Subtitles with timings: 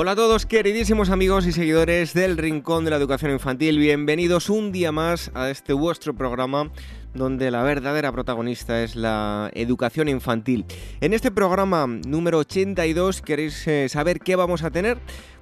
[0.00, 4.70] Hola a todos queridísimos amigos y seguidores del Rincón de la Educación Infantil, bienvenidos un
[4.70, 6.70] día más a este vuestro programa
[7.14, 10.66] donde la verdadera protagonista es la educación infantil.
[11.00, 14.98] En este programa número 82, ¿queréis eh, saber qué vamos a tener?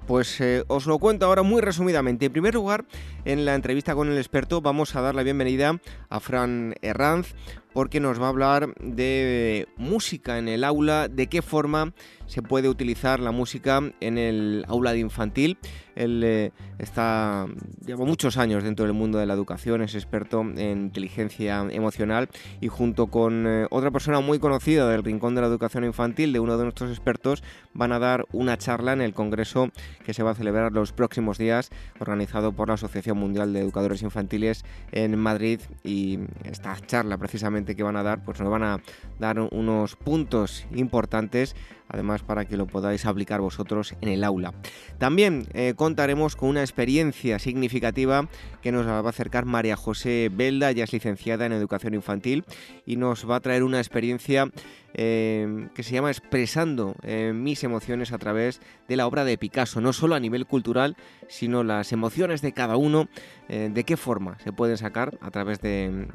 [0.06, 2.24] Pues eh, os lo cuento ahora muy resumidamente.
[2.24, 2.86] En primer lugar,
[3.26, 7.34] en la entrevista con el experto vamos a dar la bienvenida a Fran Herranz
[7.74, 11.92] porque nos va a hablar de música en el aula, de qué forma
[12.26, 15.58] se puede utilizar la música en el aula de infantil.
[15.94, 17.46] Él eh, está,
[17.84, 22.28] lleva muchos años dentro del mundo de la educación, es experto en inteligencia emocional
[22.60, 26.40] y junto con eh, otra persona muy conocida del Rincón de la Educación Infantil, de
[26.40, 29.70] uno de nuestros expertos, van a dar una charla en el Congreso
[30.04, 34.02] que se va a celebrar los próximos días, organizado por la Asociación Mundial de Educadores
[34.02, 35.60] Infantiles en Madrid.
[35.82, 38.80] Y esta charla precisamente que van a dar, pues nos van a
[39.18, 41.56] dar unos puntos importantes
[41.88, 44.52] además para que lo podáis aplicar vosotros en el aula.
[44.98, 48.28] También eh, contaremos con una experiencia significativa
[48.62, 52.44] que nos va a acercar María José Belda, ya es licenciada en educación infantil
[52.84, 54.50] y nos va a traer una experiencia
[54.98, 59.80] eh, que se llama Expresando eh, mis emociones a través de la obra de Picasso,
[59.80, 60.96] no solo a nivel cultural,
[61.28, 63.08] sino las emociones de cada uno,
[63.48, 66.08] de qué forma se pueden sacar a través de,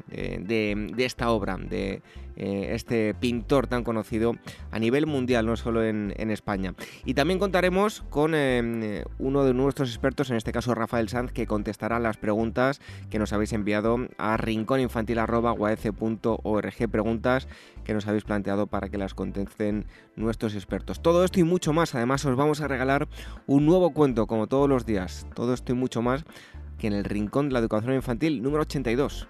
[0.98, 2.02] esta obra, de
[2.36, 4.34] este pintor tan conocido
[4.70, 6.74] a nivel mundial, no solo en, España.
[7.04, 11.46] Y también contaremos con eh, uno de nuestros expertos, en este caso Rafael Sanz, que
[11.46, 12.80] contestará las preguntas
[13.10, 17.48] que nos habéis enviado a rincóninfantil.org, preguntas
[17.84, 19.84] que nos habéis planteado para que las contesten
[20.16, 21.02] nuestros expertos.
[21.02, 23.06] Todo esto y mucho más, además os vamos a regalar
[23.46, 25.26] un nuevo cuento, como todos los días.
[25.34, 26.24] Todo esto y mucho más
[26.78, 29.28] que en el Rincón de la Educación Infantil número 82.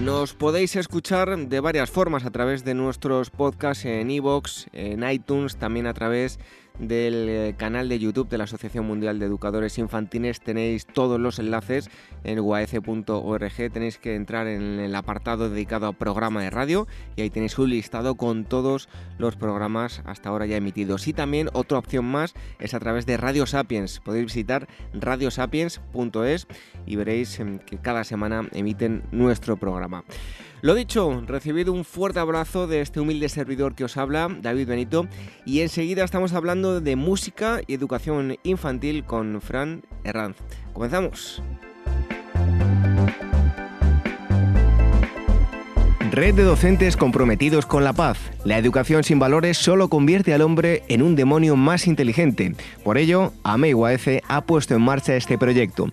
[0.00, 5.56] Nos podéis escuchar de varias formas a través de nuestros podcasts en iVoox, en iTunes,
[5.56, 6.38] también a través
[6.78, 10.40] del eh, canal de YouTube de la Asociación Mundial de Educadores Infantiles.
[10.40, 11.90] Tenéis todos los enlaces
[12.24, 13.72] en uac.org.
[13.72, 16.86] Tenéis que entrar en el apartado dedicado a programa de radio
[17.16, 18.88] y ahí tenéis un listado con todos
[19.18, 21.08] los programas hasta ahora ya emitidos.
[21.08, 24.00] Y también otra opción más es a través de Radio Sapiens.
[24.00, 26.46] Podéis visitar radiosapiens.es
[26.86, 30.04] y veréis em, que cada semana emiten nuestro programa.
[30.66, 35.06] Lo dicho, recibido un fuerte abrazo de este humilde servidor que os habla, David Benito,
[35.44, 40.38] y enseguida estamos hablando de música y educación infantil con Fran Herranz.
[40.72, 41.40] Comenzamos.
[46.10, 48.18] Red de docentes comprometidos con la paz.
[48.44, 52.56] La educación sin valores solo convierte al hombre en un demonio más inteligente.
[52.82, 55.92] Por ello, AMEIUAF ha puesto en marcha este proyecto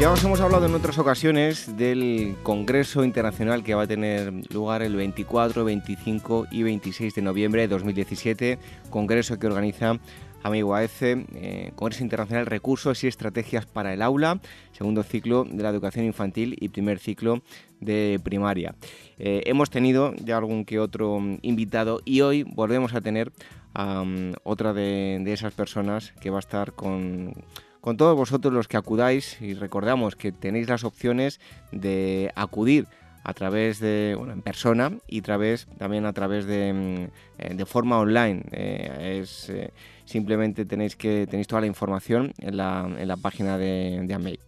[0.00, 4.82] Ya os hemos hablado en otras ocasiones del Congreso Internacional que va a tener lugar
[4.82, 8.60] el 24, 25 y 26 de noviembre de 2017,
[8.90, 9.98] congreso que organiza
[10.44, 14.38] Amigo AEC, eh, Congreso Internacional Recursos y Estrategias para el Aula,
[14.70, 17.42] segundo ciclo de la educación infantil y primer ciclo
[17.80, 18.76] de primaria.
[19.18, 23.32] Eh, hemos tenido ya algún que otro invitado y hoy volvemos a tener
[23.74, 24.04] a
[24.44, 27.34] otra de esas personas que va a estar con
[27.80, 31.40] con todos vosotros los que acudáis y recordamos que tenéis las opciones
[31.72, 32.86] de acudir
[33.28, 37.66] a través de, bueno, en persona y través, también a través de, mm, eh, de
[37.66, 38.42] forma online.
[38.52, 39.70] Eh, es, eh,
[40.06, 44.40] simplemente tenéis, que, tenéis toda la información en la, en la página de, de AMEI.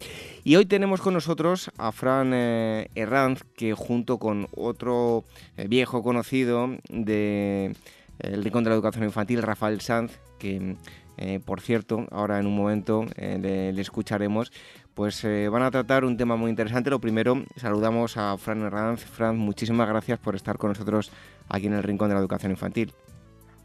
[0.45, 5.25] Y hoy tenemos con nosotros a Fran Herranz, que junto con otro
[5.69, 7.77] viejo conocido de
[8.19, 10.77] Rincón de la Educación Infantil, Rafael Sanz, que
[11.17, 14.53] eh, por cierto, ahora en un momento eh, le, escucharemos,
[14.95, 16.91] pues eh, van a tratar un tema muy interesante.
[16.91, 19.05] Lo primero, saludamos a Fran Herranz.
[19.05, 21.13] Fran, muchísimas gracias por estar con nosotros
[21.49, 22.93] aquí en el Rincón de la Educación Infantil.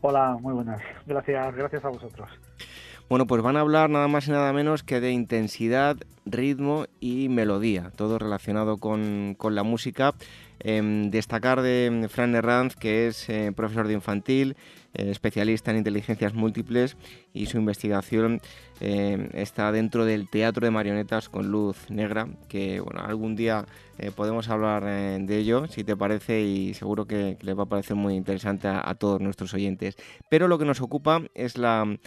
[0.01, 0.81] Hola, muy buenas.
[1.05, 2.29] Gracias, gracias a vosotros.
[3.07, 5.95] Bueno, pues van a hablar nada más y nada menos que de intensidad,
[6.25, 10.13] ritmo y melodía, todo relacionado con, con la música.
[10.59, 14.57] Em, destacar de Fran Herranz, que es eh, profesor de infantil,
[14.97, 16.97] especialista en inteligencias múltiples
[17.33, 18.41] y su investigación
[18.79, 23.65] em, está dentro del teatro de marionetas con luz negra, que bueno, algún día
[23.97, 27.95] eh, podemos hablar de ello, si te parece, y seguro que, les va a parecer
[27.95, 29.95] muy interesante a, todos nuestros oyentes.
[30.29, 31.97] Pero lo que nos ocupa es la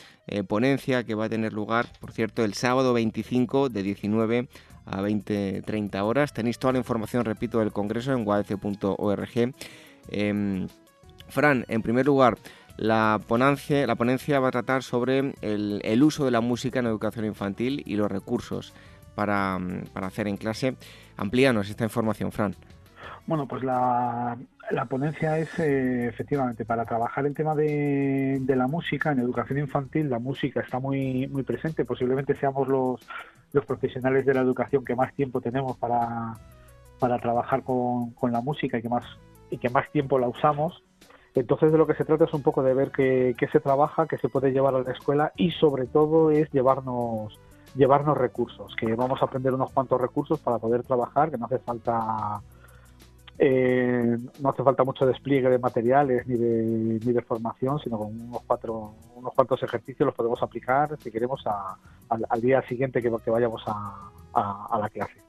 [0.48, 4.48] ponencia que va a tener lugar, por cierto, el sábado 25 de 19
[4.90, 6.32] a 20-30 horas.
[6.32, 9.54] Tenéis toda la información, repito, del Congreso en guadc.org.
[10.10, 10.66] Em,
[11.28, 12.38] Fran, en primer lugar,
[12.78, 17.26] la ponencia, la ponencia va a tratar sobre el, uso de la música en educación
[17.26, 18.72] infantil y los recursos
[19.14, 19.58] para,
[19.92, 20.76] para hacer en clase.
[21.16, 22.54] Amplíanos esta información, Fran.
[23.28, 24.38] Bueno, pues la,
[24.88, 30.08] ponencia es eh, efectivamente para trabajar el tema de, la música en educación infantil.
[30.08, 31.84] La música está muy, muy presente.
[31.84, 33.06] Posiblemente seamos los,
[33.52, 36.32] los profesionales de la educación que más tiempo tenemos para,
[37.20, 39.04] trabajar con, la música y que más
[39.50, 40.82] y que más tiempo la usamos.
[41.34, 44.18] Entonces de lo que se trata es un poco de ver qué, se trabaja, qué
[44.18, 47.38] se puede llevar a la escuela y sobre todo es llevarnos
[47.76, 51.58] llevarnos recursos, que vamos a aprender unos cuantos recursos para poder trabajar, que no hace
[51.58, 52.40] falta
[53.38, 58.20] eh, no hace falta mucho despliegue de materiales ni de, ni de formación, sino con
[58.20, 63.30] unos, cuatro, unos cuantos ejercicios los podemos aplicar, si queremos, al, día siguiente que, que
[63.30, 64.10] vayamos a,
[64.76, 65.27] la clase.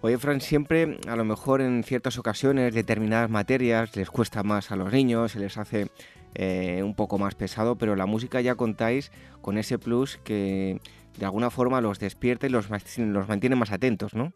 [0.00, 4.76] Oye, Fran, siempre, a lo mejor en ciertas ocasiones, determinadas materias les cuesta más a
[4.76, 5.88] los niños, se les hace
[6.34, 10.80] eh, un poco más pesado, pero la música ya contáis con ese plus que
[11.18, 12.68] de alguna forma los despierta y los,
[12.98, 14.32] los mantiene más atentos, ¿no?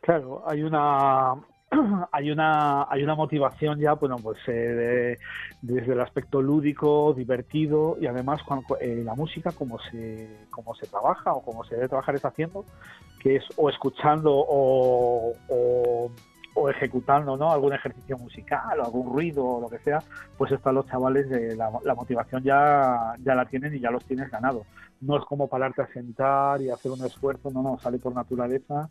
[0.00, 1.34] Claro, hay una,
[2.12, 5.18] hay una hay una motivación ya bueno pues eh,
[5.62, 10.86] desde el aspecto lúdico divertido y además cuando, eh, la música como se como se
[10.86, 12.64] trabaja o como se debe trabajar es haciendo
[13.20, 16.10] que es o escuchando o, o,
[16.70, 20.02] ejecutando no algún ejercicio musical o algún ruido o lo que sea
[20.38, 23.90] pues esto a los chavales de la, la motivación ya ya la tienen y ya
[23.90, 24.64] los tienes ganado
[25.00, 28.88] no es como pararte a sentar y hacer un esfuerzo no no sale por naturaleza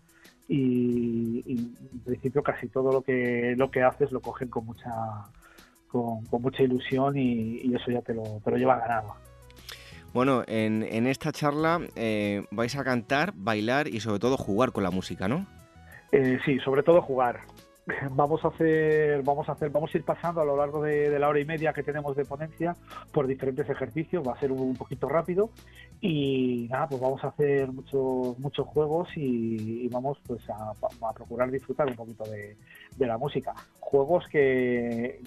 [0.48, 4.92] y, en principio casi todo lo que lo que haces lo cogen con mucha
[5.88, 9.14] con, mucha ilusión y, eso ya te lo, te lo lleva ganado.
[10.14, 14.84] Bueno, en, en esta charla eh, vais a cantar, bailar y sobre todo jugar con
[14.84, 15.46] la música, ¿no?
[16.12, 17.42] Eh, sí, sobre todo jugar.
[18.12, 21.28] vamos a hacer, vamos a hacer, vamos a ir pasando a lo largo de, la
[21.28, 22.76] hora y media que tenemos de ponencia
[23.12, 25.50] por diferentes ejercicios, va a ser un, poquito rápido
[26.00, 30.74] y nada, pues vamos a hacer muchos muchos juegos y, vamos pues a,
[31.14, 32.56] procurar disfrutar un poquito de,
[32.98, 33.54] la música.
[33.80, 35.22] Juegos que,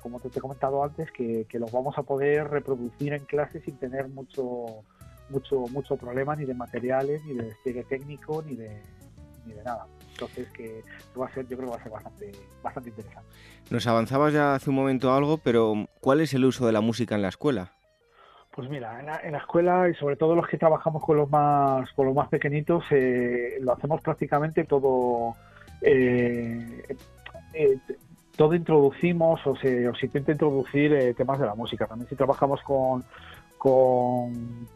[0.00, 4.08] como te, he comentado antes, que, los vamos a poder reproducir en clase sin tener
[4.08, 4.82] mucho
[5.30, 8.82] mucho mucho problema ni de materiales, ni de despliegue técnico, ni de,
[9.46, 9.86] ni de nada.
[10.22, 10.84] Entonces, que
[11.18, 12.32] va a ser, yo creo que va a ser bastante,
[12.62, 13.28] bastante interesante.
[13.70, 17.14] Nos avanzabas ya hace un momento algo, pero ¿cuál es el uso de la música
[17.14, 17.72] en la escuela?
[18.54, 22.06] Pues mira, en la, escuela y sobre todo los que trabajamos con los más, con
[22.06, 25.34] los más pequeñitos, eh, lo hacemos prácticamente todo.
[25.80, 26.84] Eh,
[27.54, 27.78] eh,
[28.36, 31.86] todo introducimos o se, o se intenta introducir temas de la música.
[31.86, 33.04] También si trabajamos con,
[33.58, 34.68] con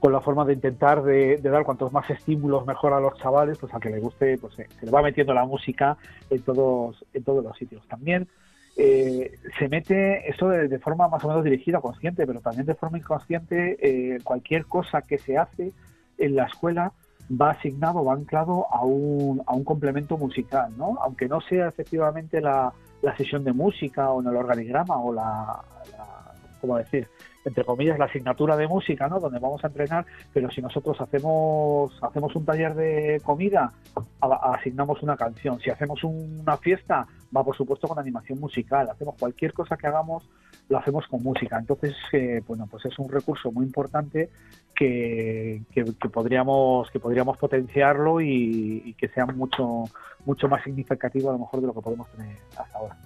[0.00, 3.72] con la forma de intentar de, dar cuantos más estímulos mejor a los chavales, pues
[3.74, 5.96] a que les guste, pues se, le va metiendo la música
[6.30, 7.86] en todos, en todos los sitios.
[7.88, 8.28] También
[8.76, 12.98] eh, se mete esto de, forma más o menos dirigida, consciente, pero también de forma
[12.98, 15.72] inconsciente, eh, cualquier cosa que se hace
[16.18, 16.92] en la escuela
[17.30, 20.98] va asignado, va anclado a un, a un complemento musical, ¿no?
[21.00, 22.72] Aunque no sea efectivamente la,
[23.02, 25.60] la sesión de música o en el organigrama o la,
[25.90, 27.08] la ¿cómo decir?
[27.46, 29.20] Entre comillas, la asignatura de música, ¿no?
[29.20, 33.72] Donde vamos a entrenar, pero si nosotros hacemos, hacemos un taller de comida,
[34.20, 35.60] asignamos una canción.
[35.60, 38.90] Si hacemos una fiesta, va por supuesto con animación musical.
[38.90, 40.28] Hacemos cualquier cosa que hagamos,
[40.68, 41.56] lo hacemos con música.
[41.56, 44.28] Entonces, eh, bueno, pues es un recurso muy importante
[44.74, 49.84] que, que, podríamos, que podríamos potenciarlo y, y que sea mucho,
[50.24, 52.96] mucho más significativo a lo mejor de lo que podemos tener hasta ahora.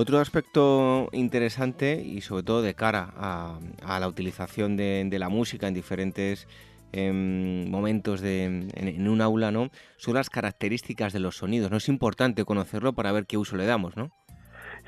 [0.00, 5.74] Otro aspecto interesante y sobre todo de cara a, la utilización de, la música en
[5.74, 6.46] diferentes
[6.92, 9.70] em, momentos en, un aula, ¿no?
[9.96, 11.72] Son las características de los sonidos.
[11.72, 14.12] No es importante conocerlo para ver qué uso le damos, ¿no?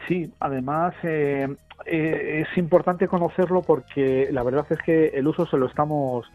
[0.07, 5.57] Sí, además, eh, eh, es importante conocerlo porque la verdad es que el uso se
[5.57, 6.31] lo estamos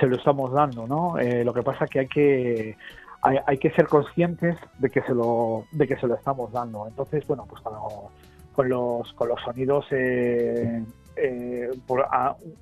[0.00, 1.16] se lo estamos dando, ¿no?
[1.20, 2.76] Eh, lo que pasa que hay que
[3.22, 6.86] hay, que ser conscientes de que se lo de que se lo estamos dando.
[6.86, 11.70] Entonces, bueno, pues con los con los sonidos eh,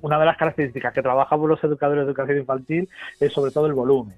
[0.00, 2.88] una de las características que trabajamos los educadores de educación infantil
[3.20, 4.16] es sobre todo el volumen.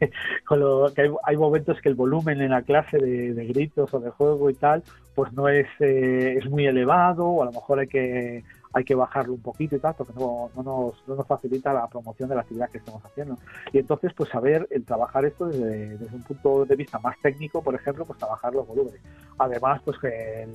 [0.46, 4.10] con lo que hay, momentos que el volumen en la clase de, gritos o de
[4.10, 4.82] juego y tal,
[5.14, 8.94] pues no es, eh, es muy elevado o a lo mejor hay que hay que
[8.94, 12.34] bajarlo un poquito y tal, porque no, no, nos, no nos facilita la promoción de
[12.34, 13.36] la actividad que estamos haciendo.
[13.72, 17.62] Y entonces, pues saber el trabajar esto desde, desde un punto de vista más técnico,
[17.62, 19.00] por ejemplo, pues trabajar los volúmenes.
[19.38, 20.50] Además, pues que el,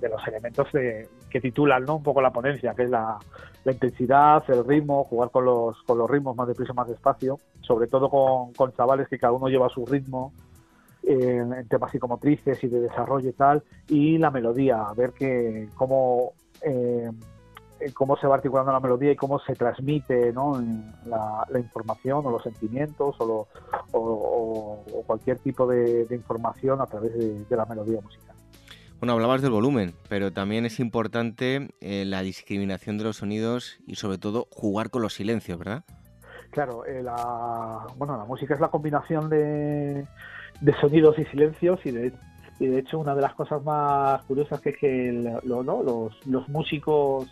[0.00, 1.96] de los elementos que titulan ¿no?
[1.96, 3.18] un poco la ponencia, que es la,
[3.64, 8.08] intensidad, el ritmo, jugar con los, con los ritmos más deprisa, más despacio, sobre todo
[8.08, 10.32] con, con chavales que cada uno lleva su ritmo
[11.02, 16.32] en, temas psicomotrices y de desarrollo y tal, y la melodía, a ver que cómo,
[16.62, 17.10] eh,
[17.94, 20.62] cómo se va articulando la melodía y cómo se transmite ¿no?
[21.04, 23.46] la, información o los sentimientos o,
[23.92, 27.12] o, cualquier tipo de, información a través
[27.48, 28.36] de la melodía musical.
[28.98, 33.96] Bueno, hablabas del volumen, pero también es importante eh, la discriminación de los sonidos y
[33.96, 35.84] sobre todo jugar con los silencios, ¿verdad?
[36.50, 40.06] Claro, eh, la, bueno, la música es la combinación de,
[40.80, 42.12] sonidos y silencios y de,
[42.58, 47.28] y de hecho una de las cosas más curiosas es que los, músicos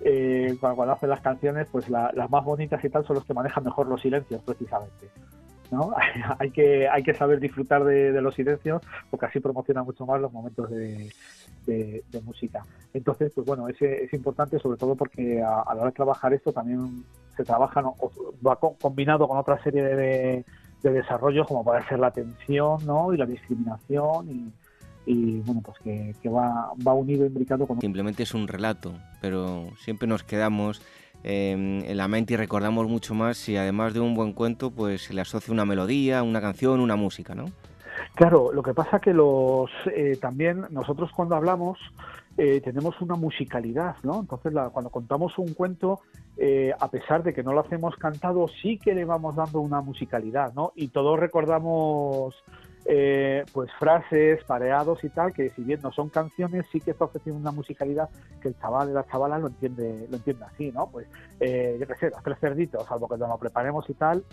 [0.00, 3.64] eh, cuando, hacen las canciones, pues las más bonitas y tal son los que manejan
[3.64, 5.08] mejor los silencios precisamente.
[5.70, 5.94] ¿no?
[6.38, 10.32] hay, que, hay que saber disfrutar de, los silencios porque así promociona mucho más los
[10.32, 11.12] momentos de,
[12.24, 12.64] música.
[12.92, 16.52] Entonces, pues bueno, es, es importante sobre todo porque a, la hora de trabajar esto
[16.52, 17.04] también
[17.36, 17.82] se trabaja,
[18.44, 20.44] va combinado con otra serie de,
[20.88, 23.12] desarrollos como puede ser la tensión ¿no?
[23.12, 24.52] y la discriminación
[25.06, 27.80] y, bueno, pues que, va, va unido, imbricado con...
[27.80, 30.80] Simplemente es un relato, pero siempre nos quedamos
[31.22, 35.02] Em, en la mente y recordamos mucho más si además de un buen cuento pues
[35.04, 37.46] se le asocia una melodía, una canción, una música, ¿no?
[38.14, 41.78] Claro, lo que pasa que los eh, también nosotros cuando hablamos
[42.36, 44.20] eh, tenemos una musicalidad, ¿no?
[44.20, 46.00] Entonces cuando contamos un cuento,
[46.36, 49.80] eh, a pesar de que no lo hacemos cantado, sí que le vamos dando una
[49.80, 50.72] musicalidad, ¿no?
[50.74, 52.34] Y todos recordamos
[52.86, 57.04] eh, pues frases, pareados y tal, que si bien no son canciones, sí que está
[57.04, 58.08] ofreciendo una musicalidad
[58.40, 60.88] que el chaval y la chavala lo entiende, lo entiende así, ¿no?
[60.90, 61.08] Pues,
[61.40, 64.24] yo qué sé, los tres cerditos, salvo que nos lo preparemos y tal,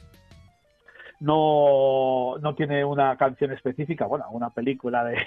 [1.19, 5.17] no, no tiene una canción específica, bueno, una película de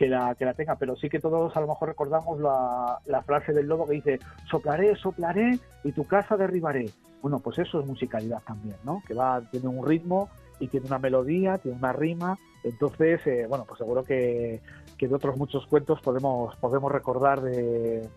[0.00, 3.52] que la, que la tenga, pero sí que todos a lo mejor recordamos la, frase
[3.52, 4.18] del lobo que dice,
[4.50, 6.88] soplaré, soplaré y tu casa derribaré.
[7.20, 9.02] Bueno, pues eso es musicalidad también, ¿no?
[9.06, 12.38] Que va, tiene un ritmo y tiene una melodía, tiene una rima.
[12.64, 14.62] Entonces, eh, bueno, pues seguro que,
[14.96, 18.08] que, de otros muchos cuentos podemos, podemos recordar de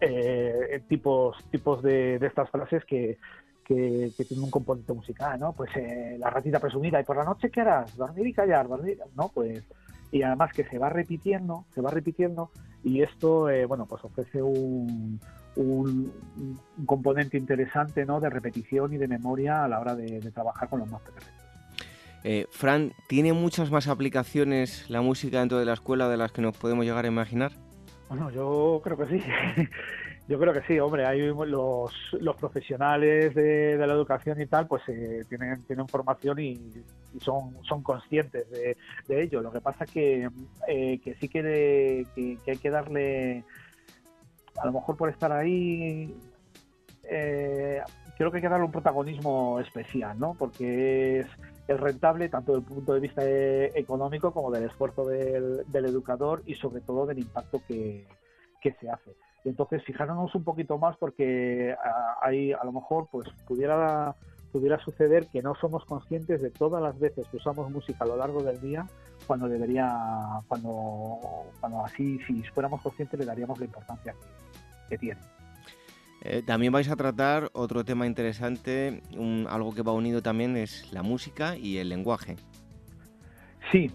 [0.00, 3.18] eh, tipos, tipos de, estas frases que,
[3.62, 5.52] que, tienen un componente musical, ¿no?
[5.52, 7.94] Pues eh, la ratita presumida, ¿y por la noche qué harás?
[7.94, 9.28] Dormir y callar, dormir, ¿no?
[9.34, 9.62] Pues,
[10.12, 12.50] y además que se va repitiendo, se va repitiendo,
[12.82, 15.20] y esto, bueno, pues ofrece un,
[15.56, 16.12] un,
[16.84, 18.20] componente interesante, ¿no?
[18.20, 21.36] De repetición y de memoria a la hora de, de trabajar con los más pequeños.
[22.28, 26.42] Eh, Fran, ¿tiene muchas más aplicaciones la música dentro de la escuela de las que
[26.42, 27.52] nos podemos llegar a imaginar?
[28.08, 29.22] Bueno, yo creo que sí.
[30.28, 31.92] Yo creo que sí, hombre, hay los,
[32.38, 36.72] profesionales de, la educación y tal, pues eh, tienen, tienen formación y,
[37.20, 38.76] son, conscientes de,
[39.08, 39.40] ello.
[39.40, 40.28] Lo que pasa que,
[40.66, 42.06] eh, que sí que,
[42.46, 43.44] hay que darle,
[44.60, 46.14] a lo mejor por estar ahí,
[47.04, 47.80] eh,
[48.18, 50.34] creo que hay que darle un protagonismo especial, ¿no?
[50.34, 51.26] Porque es
[51.68, 56.42] es rentable tanto desde el punto de vista eh, económico como del esfuerzo del, educador
[56.46, 58.06] y sobre todo del impacto que,
[58.62, 59.14] se hace.
[59.46, 61.74] Entonces fijarnos un poquito más porque
[62.20, 64.14] hay a lo mejor pues pudiera
[64.50, 68.16] pudiera suceder que no somos conscientes de todas las veces que usamos música a lo
[68.16, 68.86] largo del día
[69.26, 69.92] cuando debería
[70.48, 71.20] cuando
[71.60, 74.14] cuando así si fuéramos conscientes le daríamos la importancia
[74.88, 75.20] que tiene.
[76.22, 79.02] Eh, también vais a tratar otro tema interesante,
[79.48, 82.36] algo que va unido también es la música y el lenguaje.
[83.70, 83.90] Sí,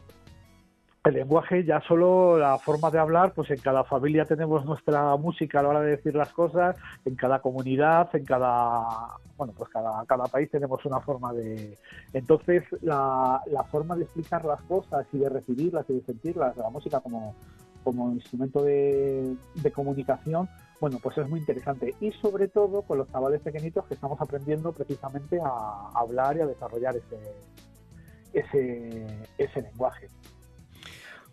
[1.03, 5.59] el lenguaje ya solo la forma de hablar, pues en cada familia tenemos nuestra música
[5.59, 10.05] a la hora de decir las cosas, en cada comunidad, en cada, bueno, pues cada,
[10.05, 11.75] cada país tenemos una forma de...
[12.13, 16.69] Entonces la, la forma de explicar las cosas y de recibirlas y de sentirlas, la
[16.69, 17.35] música como,
[17.83, 20.47] como instrumento de, de comunicación,
[20.79, 24.71] bueno, pues es muy interesante y sobre todo con los chavales pequeñitos que estamos aprendiendo
[24.71, 27.17] precisamente a hablar y a desarrollar ese,
[28.33, 29.07] ese,
[29.39, 30.07] ese lenguaje.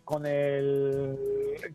[0.09, 1.19] Con el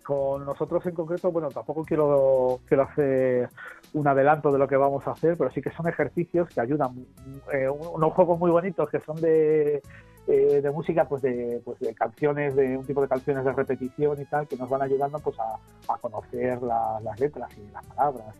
[0.03, 3.47] con nosotros en concreto, bueno, tampoco quiero, quiero hacer
[3.93, 7.05] un adelanto de lo que vamos a hacer, pero sí que son ejercicios que ayudan,
[7.53, 9.83] eh, unos juegos muy bonitos que son de,
[10.25, 14.19] eh, de música, pues de, pues de canciones, de un tipo de canciones de repetición
[14.19, 18.35] y tal, que nos van ayudando pues a, conocer las letras y las palabras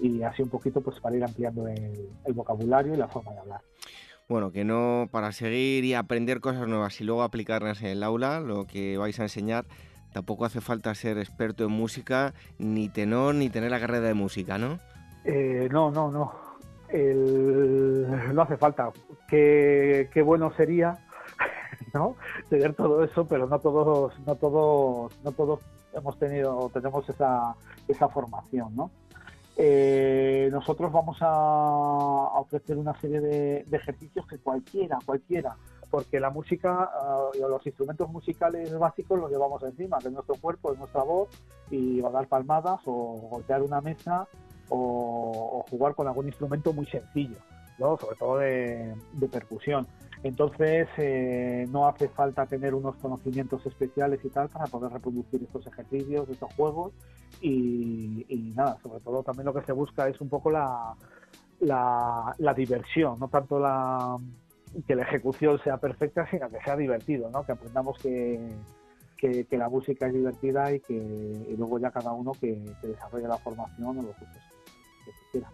[0.00, 3.60] y, así un poquito pues para ir ampliando el vocabulario y la forma de hablar
[4.28, 8.40] bueno, que no para seguir y aprender cosas nuevas y luego aplicarlas en el aula,
[8.40, 9.66] lo que vais a enseñar,
[10.12, 14.58] tampoco hace falta ser experto en música, ni tenor, ni tener la carrera de música,
[14.58, 14.78] ¿no?
[15.24, 16.44] Eh, no, no, no.
[18.32, 18.90] No hace falta.
[19.28, 20.98] Qué, qué bueno sería,
[21.94, 22.16] ¿no?
[22.48, 25.60] Tener todo eso, pero no todos, no todos, no todos
[25.92, 27.54] hemos tenido, tenemos esa,
[27.88, 28.90] esa formación, ¿no?
[29.56, 31.30] Eh, nosotros vamos a,
[32.40, 35.56] ofrecer una serie de, ejercicios que cualquiera, cualquiera,
[35.90, 36.90] porque la música,
[37.32, 41.28] uh, los instrumentos musicales básicos los llevamos encima, de nuestro cuerpo, de nuestra voz,
[41.70, 44.26] y a dar palmadas o golpear una mesa
[44.68, 47.36] o, jugar con algún instrumento muy sencillo,
[47.78, 47.96] ¿no?
[47.96, 48.94] sobre todo de,
[49.30, 49.86] percusión.
[50.24, 55.66] Entonces, eh, no hace falta tener unos conocimientos especiales y tal para poder reproducir estos
[55.66, 56.92] ejercicios, estos juegos
[57.42, 60.94] y, nada, sobre todo también lo que se busca es un poco la,
[62.56, 63.56] diversión, no tanto
[64.86, 67.44] que la ejecución sea perfecta, sino que sea divertido, ¿no?
[67.44, 68.48] que aprendamos que,
[69.50, 74.02] la música es divertida y que luego ya cada uno que, desarrolle la formación o
[74.02, 74.42] los gustos
[75.04, 75.50] que, quiera.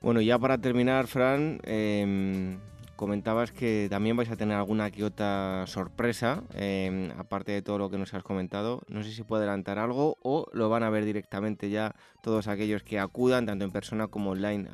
[0.00, 2.56] Bueno, ya para terminar, Fran, eh,
[3.02, 7.90] comentabas que también vais a tener alguna que otra sorpresa, em, aparte de todo lo
[7.90, 8.82] que nos has comentado.
[8.86, 12.84] No sé si puede adelantar algo o lo van a ver directamente ya todos aquellos
[12.84, 14.68] que acudan, tanto en persona como online,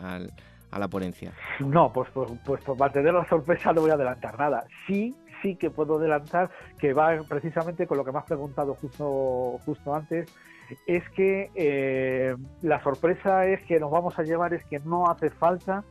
[0.70, 1.32] a la ponencia.
[1.60, 4.66] No, pues, pues, pues por mantener la sorpresa no voy a adelantar nada.
[4.86, 9.58] Sí, sí que puedo adelantar que va precisamente con lo que me has preguntado justo,
[9.64, 10.30] justo antes,
[10.86, 15.30] es que eh, la sorpresa es que nos vamos a llevar es que no hace
[15.30, 15.82] falta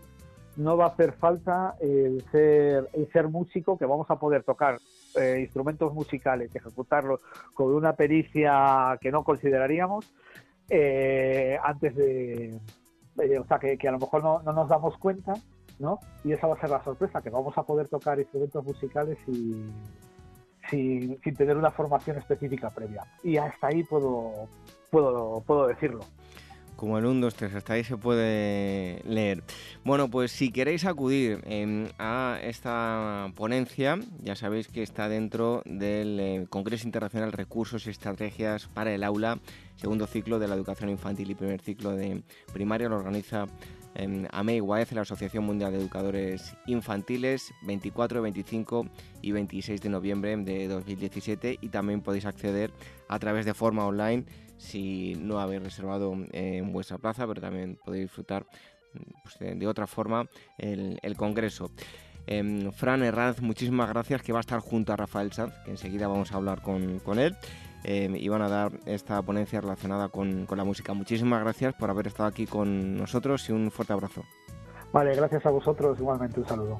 [0.58, 4.80] no va a hacer falta el ser, el ser músico, que vamos a poder tocar
[5.16, 7.22] eh, instrumentos musicales ejecutarlos
[7.54, 10.12] con una pericia que no consideraríamos
[10.70, 12.60] eh, antes de...
[13.20, 15.34] Eh, o sea, que, a lo mejor no, nos damos cuenta,
[15.80, 16.00] ¿no?
[16.24, 19.66] Y esa va a ser la sorpresa, que vamos a poder tocar instrumentos musicales y,
[20.70, 23.04] sin, sin tener una formación específica previa.
[23.24, 24.48] Y hasta ahí puedo,
[24.92, 26.02] puedo, puedo decirlo
[26.78, 29.44] como el 1, 2, 3, hasta ahí se puede leer.
[29.84, 36.20] Bueno, pues si queréis acudir em, a esta ponencia, ya sabéis que está dentro del
[36.20, 39.40] eh, Congreso Internacional Recursos y Estrategias para el Aula,
[39.76, 42.22] segundo ciclo de la educación infantil y primer ciclo de
[42.54, 43.48] primaria, lo organiza
[43.96, 44.62] eh, AMEI
[44.92, 48.88] la Asociación Mundial de Educadores Infantiles, 24, 25
[49.24, 52.72] y 26 de noviembre de 2017 y también podéis acceder
[53.10, 54.26] a través de forma online
[54.58, 58.46] si no habéis reservado eh, en vuestra plaza, pero también podéis disfrutar
[59.24, 61.72] pues, de, otra forma el, Congreso.
[62.26, 66.08] Em, Fran Herranz, muchísimas gracias, que va a estar junto a Rafael Sanz, que enseguida
[66.08, 67.36] vamos a hablar con, él.
[67.84, 70.94] Em, y van a dar esta ponencia relacionada con, con la música.
[70.94, 74.24] Muchísimas gracias por haber estado aquí con nosotros y un fuerte abrazo.
[74.92, 76.80] Vale, gracias a vosotros, igualmente un saludo.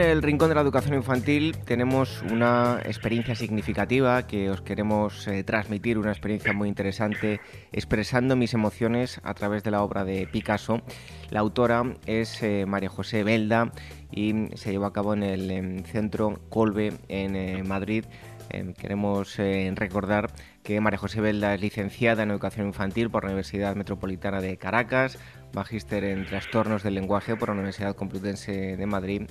[0.00, 5.42] En el Rincón de la Educación Infantil tenemos una experiencia significativa que os queremos eh,
[5.44, 7.40] transmitir, una experiencia muy interesante,
[7.72, 10.82] expresando mis emociones a través de la obra de Picasso.
[11.30, 13.72] La autora es eh, María José Belda
[14.12, 18.04] y se llevó a cabo en el em, Centro Colbe en eh, Madrid.
[18.50, 19.36] Em, queremos
[19.74, 20.30] recordar
[20.62, 25.18] que María José Belda es licenciada en Educación Infantil por la Universidad Metropolitana de Caracas,
[25.54, 29.22] magíster en Trastornos del Lenguaje por la Universidad Complutense de Madrid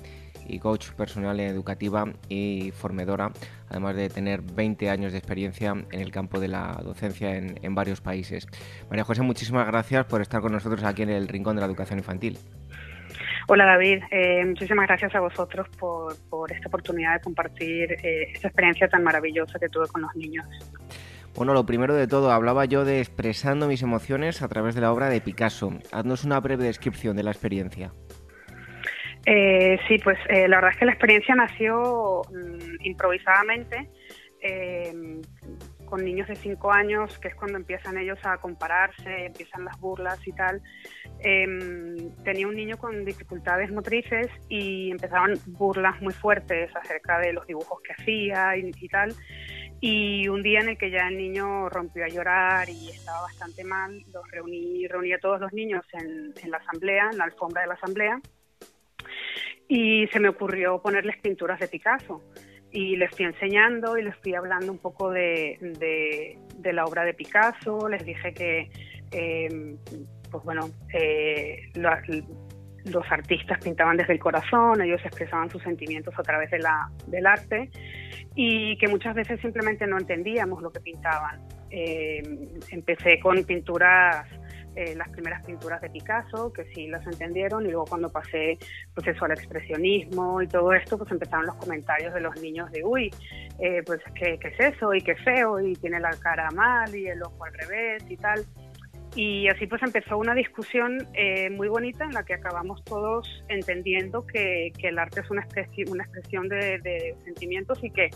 [0.48, 3.30] y coach personal educativa y formadora,
[3.68, 8.00] además de tener 20 años de experiencia en el campo de la docencia en, varios
[8.00, 8.46] países.
[8.88, 11.98] María José, muchísimas gracias por estar con nosotros aquí en el Rincón de la Educación
[11.98, 12.38] Infantil.
[13.46, 18.88] Hola David, eh, muchísimas gracias a vosotros por, esta oportunidad de compartir eh, esta experiencia
[18.88, 20.46] tan maravillosa que tuve con los niños.
[21.34, 24.92] Bueno, lo primero de todo, hablaba yo de expresando mis emociones a través de la
[24.92, 25.72] obra de Picasso.
[25.92, 27.92] Haznos una breve descripción de la experiencia.
[29.30, 33.90] Eh, sí, pues eh, la verdad es que la experiencia nació mm, improvisadamente.
[34.40, 35.20] Eh,
[35.84, 40.18] con niños de 5 años, que es cuando empiezan ellos a compararse, empiezan las burlas
[40.26, 40.62] y tal,
[41.20, 47.46] em, tenía un niño con dificultades motrices y empezaban burlas muy fuertes acerca de los
[47.46, 49.14] dibujos que hacía y, tal.
[49.80, 53.64] Y un día en el que ya el niño rompió a llorar y estaba bastante
[53.64, 57.62] mal, los reuní, reuní a todos los niños en, en la asamblea, en la alfombra
[57.62, 58.20] de la asamblea,
[59.68, 62.22] y se me ocurrió ponerles pinturas de Picasso.
[62.70, 67.88] Y les fui enseñando y les fui hablando un poco de, la obra de Picasso,
[67.88, 68.70] les dije que,
[69.12, 69.76] eh,
[70.30, 76.50] pues bueno, eh, los artistas pintaban desde el corazón, ellos expresaban sus sentimientos a través
[76.50, 77.70] de la, del arte.
[78.34, 81.40] Y que muchas veces simplemente no entendíamos lo que pintaban.
[81.70, 82.22] Eh,
[82.70, 84.26] empecé con pinturas
[84.78, 88.58] eh, las primeras pinturas de Picasso, que sí las entendieron, y luego cuando pasé
[88.94, 92.84] pues eso al expresionismo y todo esto, pues empezaron los comentarios de los niños de,
[92.84, 93.10] uy,
[93.58, 94.94] eh, pues ¿qué, ¿qué, es eso?
[94.94, 98.44] Y qué feo, y tiene la cara mal, y el ojo al revés y tal.
[99.16, 104.24] Y así pues empezó una discusión eh, muy bonita en la que acabamos todos entendiendo
[104.24, 108.10] que, que el arte es una, expresión, una expresión de, de, sentimientos y que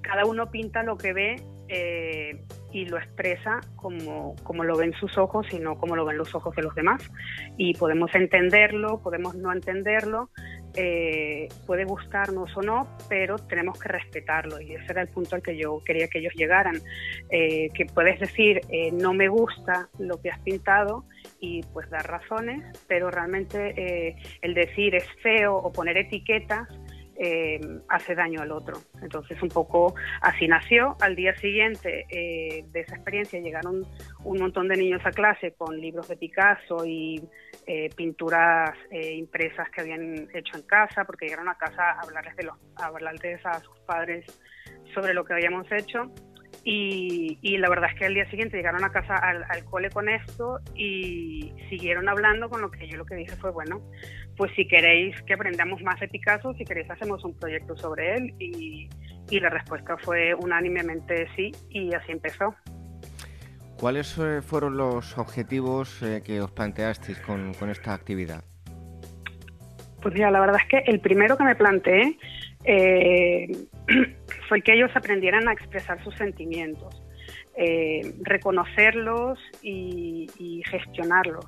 [0.00, 1.36] cada uno pinta lo que ve
[1.68, 2.42] eh,
[2.76, 6.34] y lo expresa como, como lo ven sus ojos y no como lo ven los
[6.34, 7.10] ojos de los demás.
[7.56, 10.28] Y podemos entenderlo, podemos no entenderlo,
[10.74, 15.42] eh, puede gustarnos o no, pero tenemos que respetarlo y ese era el punto al
[15.42, 16.76] que yo quería que ellos llegaran,
[17.30, 21.06] eh, que puedes decir eh, no me gusta lo que has pintado
[21.40, 26.68] y pues dar razones, pero realmente el decir es feo o poner etiquetas
[27.18, 28.78] eh, hace daño al otro.
[29.02, 30.96] Entonces, un poco así nació.
[31.00, 33.86] Al día siguiente eh, de esa experiencia llegaron
[34.24, 37.22] un montón de niños a clase con libros de Picasso y
[37.66, 42.44] eh, pinturas impresas que habían hecho en casa, porque llegaron a casa a hablarles, de
[42.44, 44.24] los, a hablarles a sus padres
[44.94, 46.10] sobre lo que habíamos hecho.
[46.68, 50.08] Y, la verdad es que al día siguiente llegaron a casa al, al, cole con
[50.08, 53.80] esto y siguieron hablando con lo que yo lo que dije fue, bueno,
[54.36, 58.34] pues si queréis que aprendamos más de Picasso, si queréis hacemos un proyecto sobre él
[58.40, 58.88] y,
[59.30, 62.54] la respuesta fue unánimemente sí y así empezó.
[63.78, 68.42] ¿Cuáles eh, fueron los objetivos eh, que os planteasteis con, esta actividad?
[70.02, 72.18] Pues mira, la verdad es que el primero que me planteé
[72.64, 73.46] eh,
[74.48, 77.02] fue que ellos aprendieran a expresar sus sentimientos.
[77.58, 81.46] Eh, reconocerlos y, gestionarlos,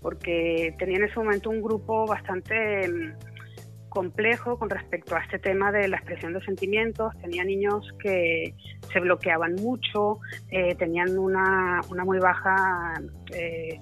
[0.00, 5.70] porque tenía en ese momento un grupo bastante mm, complejo con respecto a este tema
[5.70, 7.12] de la expresión de sentimientos.
[7.20, 8.54] Tenía niños que
[8.90, 12.94] se bloqueaban mucho, eh, tenían una, muy baja
[13.34, 13.78] eh,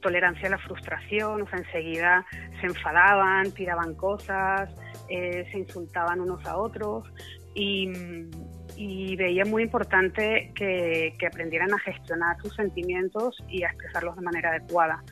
[0.00, 2.26] tolerancia a la frustración, o sea, enseguida
[2.60, 4.74] se enfadaban, tiraban cosas,
[5.06, 7.06] se insultaban unos a otros
[7.54, 14.50] y veía muy importante que, aprendieran a gestionar sus sentimientos y a expresarlos de manera
[14.50, 15.02] adecuada.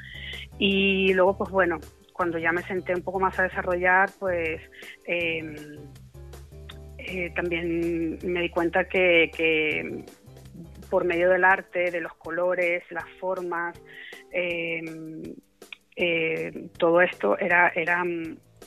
[0.59, 1.79] Y luego, pues bueno,
[2.13, 4.61] cuando ya me senté un poco más a desarrollar, pues
[5.07, 5.55] em,
[6.99, 10.05] eh, también me di cuenta que,
[10.91, 13.81] por medio del arte, de los colores, las formas,
[14.33, 15.23] em,
[15.97, 18.03] eh, todo esto era, era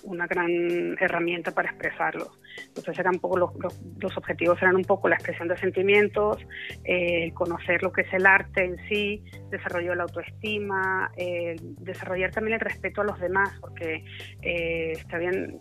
[0.04, 2.40] una gran herramienta para expresarlos.
[2.68, 3.52] Entonces eran un poco los,
[4.00, 6.38] los, objetivos eran un poco la expresión de sentimientos,
[6.84, 12.56] eh, conocer lo que es el arte en sí, desarrollo la autoestima, eh, desarrollar también
[12.56, 14.04] el respeto a los demás, porque
[14.42, 15.60] eh, está bien,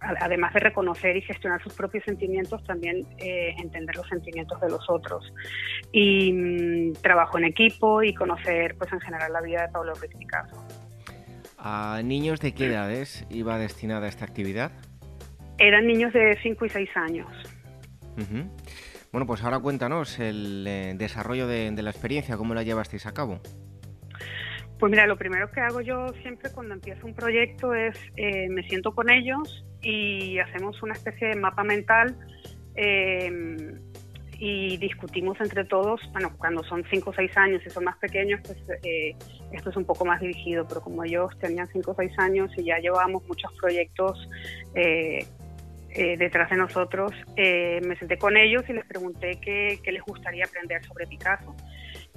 [0.00, 5.32] además de reconocer y gestionar sus propios sentimientos, también entender los sentimientos de los otros.
[5.92, 10.12] Y mm, trabajo en equipo y conocer, pues en general, la vida de Pablo Ruiz
[10.18, 10.66] Picasso.
[11.58, 14.70] ¿A niños de qué edades iba destinada esta actividad?
[15.58, 17.28] Eran niños de 5 y 6 años.
[19.10, 23.40] Bueno, pues ahora cuéntanos el eh, desarrollo de, la experiencia, ¿cómo la llevasteis a cabo?
[24.78, 28.62] Pues mira, lo primero que hago yo siempre cuando empiezo un proyecto es eh, me
[28.68, 32.16] siento con ellos y hacemos una especie de mapa mental
[32.76, 33.30] eh,
[34.38, 38.40] y discutimos entre todos, bueno, cuando son 5 o 6 años y son más pequeños,
[38.44, 38.58] pues
[39.52, 42.64] esto es un poco más dirigido, pero como ellos tenían 5 o 6 años y
[42.64, 44.28] ya llevábamos muchos proyectos
[46.00, 50.44] eh, detrás de nosotros, eh, me senté con ellos y les pregunté qué, les gustaría
[50.44, 51.56] aprender sobre Picasso.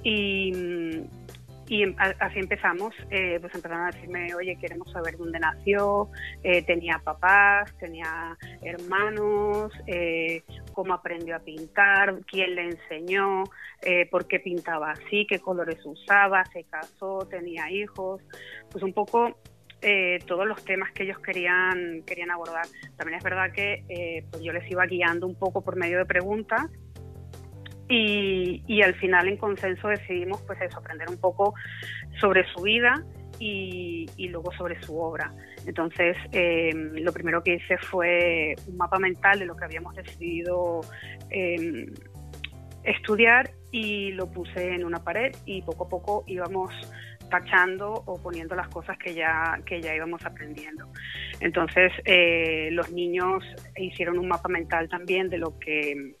[0.04, 1.00] Y,
[1.66, 6.08] y así empezamos, eh, pues empezaron a decirme, oye, queremos saber dónde nació,
[6.64, 9.72] tenía papás, tenía hermanos,
[10.74, 13.42] cómo aprendió a pintar, quién le enseñó,
[14.12, 18.22] por qué pintaba así, qué colores usaba, se casó, tenía hijos,
[18.70, 19.34] pues un poco
[19.82, 22.66] eh, todos los temas que ellos querían, querían abordar.
[22.96, 26.06] También es verdad que eh, pues yo les iba guiando un poco por medio de
[26.06, 26.70] preguntas
[27.88, 31.54] Y, y al final en consenso decidimos pues eso, aprender un poco
[32.20, 33.04] sobre su vida
[33.38, 35.30] y, y luego sobre su obra.
[35.66, 40.80] Entonces, eh, lo primero que hice fue un mapa mental de lo que habíamos decidido
[41.30, 41.86] eh,
[42.84, 46.70] estudiar y lo puse en una pared y poco a poco íbamos
[47.32, 50.86] tachando o poniendo las cosas que ya, que ya íbamos aprendiendo.
[51.40, 53.42] Entonces, eh, los niños
[53.76, 56.14] hicieron un mapa mental también de lo que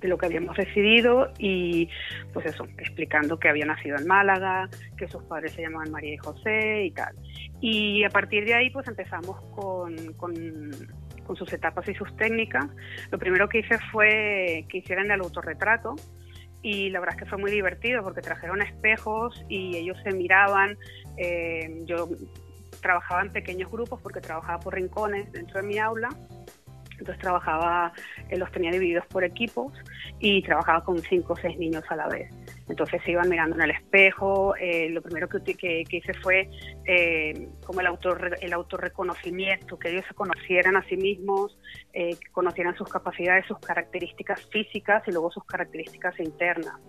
[0.00, 1.88] de lo que habíamos decidido y
[2.32, 6.16] pues eso, explicando que había nacido en Málaga, que sus padres se llamaban María y
[6.16, 7.14] José y tal.
[7.60, 10.34] Y a partir de ahí pues empezamos con, con,
[11.24, 12.66] con sus etapas y sus técnicas.
[13.12, 15.94] Lo primero que hice fue que hicieran el autorretrato
[16.62, 20.78] y la verdad es que fue muy divertido porque trajeron espejos y ellos se miraban.
[21.16, 22.08] Eh, yo
[22.80, 26.08] trabajaba en pequeños grupos porque trabajaba por rincones dentro de mi aula.
[26.92, 27.92] Entonces trabajaba,
[28.28, 29.72] eh, los tenía divididos por equipos
[30.20, 32.30] y trabajaba con cinco o seis niños a la vez.
[32.68, 34.54] Entonces se iban mirando en el espejo.
[34.56, 36.48] Eh, lo primero que, que, que hice fue
[36.86, 41.58] eh, como el, autor, el autorreconocimiento, que ellos se conocieran a sí mismos,
[41.92, 46.80] eh, conocieran sus capacidades, sus características físicas y luego sus características internas.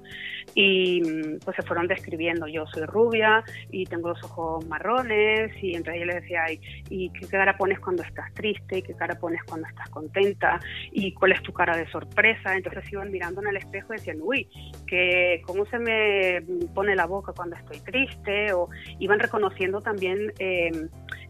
[0.56, 2.48] Y mm, pues se fueron describiendo.
[2.48, 6.46] Yo soy rubia y tengo los ojos marrones y entonces yo les decía,
[6.90, 8.78] ¿y qué cara pones cuando estás triste?
[8.78, 10.60] ¿Y qué cara pones cuando estás contenta?
[10.92, 12.56] ¿Y cuál es tu cara de sorpresa?
[12.56, 14.50] Entonces iban mirando en el espejo y decían, uy,
[14.88, 16.42] que cómo se me
[16.74, 20.72] pone la boca cuando estoy triste, o iban reconociendo también eh,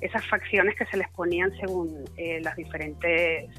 [0.01, 3.49] esas facciones que se les ponían según eh, las diferentes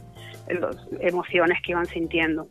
[1.01, 2.49] emociones que iban sintiendo.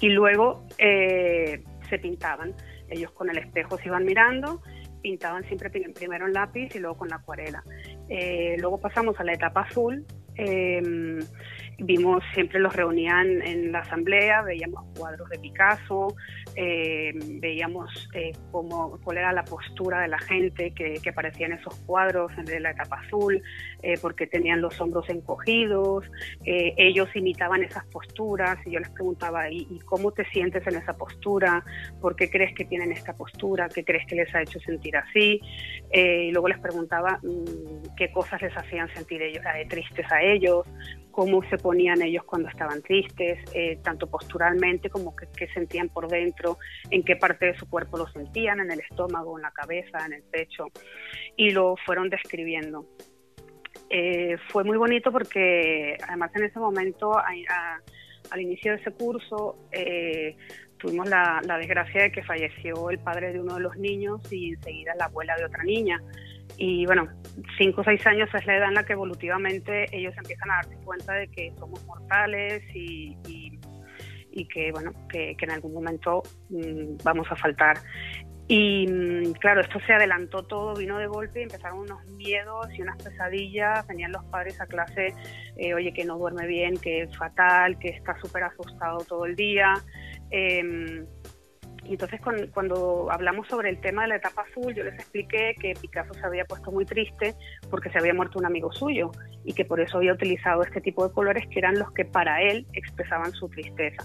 [0.00, 2.54] Y luego eh, se pintaban,
[2.88, 4.60] ellos con el espejo se iban mirando,
[5.02, 7.62] pintaban siempre primero en lápiz y luego con la acuarela.
[8.58, 10.04] luego pasamos a la etapa azul
[11.78, 16.14] vimos, siempre los reunían en la asamblea, veíamos cuadros de Picasso,
[16.54, 21.52] eh, veíamos eh, cómo, cuál era la postura de la gente que, que aparecía en
[21.54, 23.42] esos cuadros de la etapa azul,
[23.82, 26.10] eh, porque tenían los hombros encogidos,
[26.44, 31.64] ellos imitaban esas posturas y yo les preguntaba, ¿y, cómo te sientes en esa postura?
[32.00, 33.68] ¿Por qué crees que tienen esta postura?
[33.68, 35.40] ¿Qué crees que les ha hecho sentir así?
[35.92, 40.66] y luego les preguntaba mm, qué cosas les hacían sentir ellos, tristes a ellos,
[41.16, 46.58] cómo se ponían ellos cuando estaban tristes, eh, tanto posturalmente como qué sentían por dentro,
[46.90, 50.12] en qué parte de su cuerpo lo sentían, en el estómago, en la cabeza, en
[50.12, 50.66] el pecho,
[51.34, 52.84] y lo fueron describiendo.
[53.88, 60.36] Eh, fue muy bonito porque además en ese momento, al inicio de ese curso, eh,
[60.76, 64.50] tuvimos la, la desgracia de que falleció el padre de uno de los niños y
[64.50, 65.98] enseguida la abuela de otra niña.
[66.56, 67.08] Y bueno,
[67.58, 70.76] cinco o seis años es la edad en la que evolutivamente ellos empiezan a darse
[70.84, 73.16] cuenta de que somos mortales y,
[74.32, 77.78] y, que, bueno, que, en algún momento mm, vamos a faltar.
[78.48, 82.82] Y mm, claro, esto se adelantó todo, vino de golpe y empezaron unos miedos y
[82.82, 83.86] unas pesadillas.
[83.86, 85.14] Venían los padres a clase,
[85.56, 89.36] eh, oye, que no duerme bien, que es fatal, que está súper asustado todo el
[89.36, 89.74] día.
[90.30, 91.04] Eh,
[91.88, 92.20] y entonces
[92.52, 96.26] cuando hablamos sobre el tema de la etapa azul, yo les expliqué que Picasso se
[96.26, 97.34] había puesto muy triste
[97.70, 99.10] porque se había muerto un amigo suyo
[99.44, 102.42] y que por eso había utilizado este tipo de colores que eran los que para
[102.42, 104.04] él expresaban su tristeza.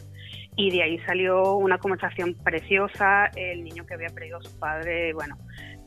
[0.55, 5.13] Y de ahí salió una conversación preciosa, el niño que había perdido a su padre,
[5.13, 5.37] bueno,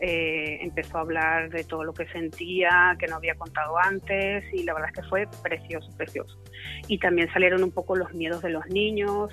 [0.00, 4.64] eh, empezó a hablar de todo lo que sentía, que no había contado antes, y
[4.64, 6.36] la verdad es que fue precioso, precioso.
[6.88, 9.30] Y también salieron un poco los miedos de los niños,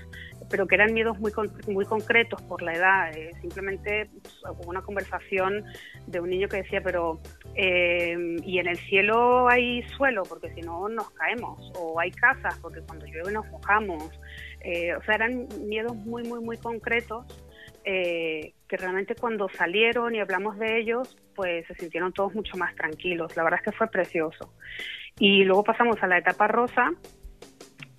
[0.52, 1.32] pero que eran miedos muy,
[1.68, 3.18] muy concretos por la edad.
[3.18, 4.36] Eh, simplemente pues,
[4.68, 5.64] una conversación
[6.06, 7.20] de un niño que decía, pero
[7.56, 10.24] eh, ¿y en el cielo hay suelo?
[10.24, 14.04] Porque si no nos caemos, o hay casas, porque cuando llueve nos mojamos.
[14.04, 17.26] o sea, eran miedos muy, muy, muy concretos
[17.84, 22.76] eh, que realmente cuando salieron y hablamos de ellos, pues se sintieron todos mucho más
[22.76, 23.36] tranquilos.
[23.36, 24.54] La verdad es que fue precioso.
[25.20, 26.92] Y luego pasamos a la etapa rosa.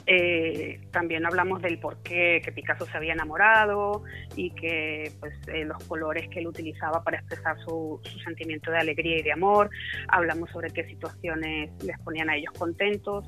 [0.07, 4.03] Eh, también hablamos del por qué que Picasso se había enamorado
[4.35, 9.19] y que pues, eh, los colores que él utilizaba para expresar su, sentimiento de alegría
[9.19, 9.71] y de amor.
[10.09, 13.25] Hablamos sobre qué situaciones les ponían a ellos contentos.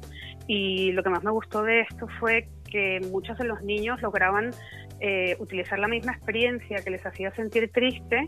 [0.46, 4.50] Y lo que más me gustó de esto fue que muchos de los niños lograban
[5.00, 8.24] eh, utilizar la misma experiencia que les hacía sentir triste,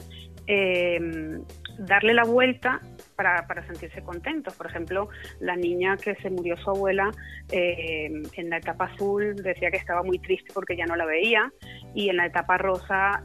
[1.79, 2.81] darle la vuelta
[3.17, 4.55] para, para, sentirse contentos.
[4.55, 5.09] Por ejemplo,
[5.41, 7.11] la niña que se murió su abuela
[7.51, 11.53] eh, en la etapa azul decía que estaba muy triste porque ya no la veía
[11.95, 13.23] y en la etapa rosa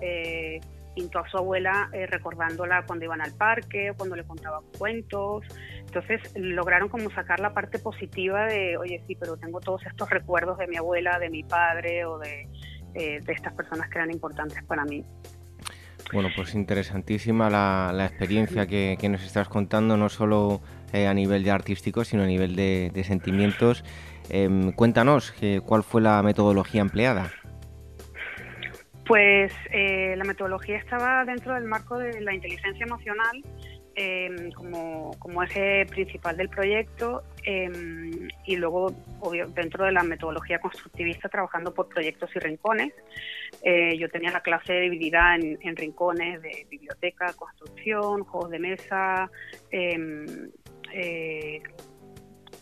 [0.96, 5.46] pintó a su abuela recordándola cuando iban al parque o cuando le contaba cuentos.
[5.80, 10.58] Entonces lograron como sacar la parte positiva de, oye, sí, pero tengo todos estos recuerdos
[10.58, 12.48] de mi abuela, de mi padre o de
[12.94, 15.06] de estas personas que eran importantes para mí.
[16.14, 20.62] Bueno, pues interesantísima la, experiencia que, nos estás contando, no solo
[20.94, 23.84] a nivel de artístico, sino a nivel de, sentimientos.
[24.30, 25.34] Em, cuéntanos,
[25.66, 27.32] ¿cuál fue la metodología empleada?
[29.06, 33.44] Pues eh, la metodología estaba dentro del marco de la inteligencia emocional
[33.96, 41.30] em, como, eje principal del proyecto em, y luego obvio, dentro de la metodología constructivista
[41.30, 42.94] trabajando por proyectos y rincones.
[43.64, 49.30] Eh, yo tenía la clase dividida en, en, rincones de biblioteca, construcción, juegos de mesa,
[49.72, 50.50] em,
[50.94, 51.62] eh,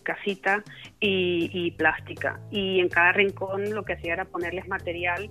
[0.04, 0.63] casita
[1.00, 2.39] y, y plástica.
[2.50, 5.30] Y en cada rincón lo que hacía era ponerles material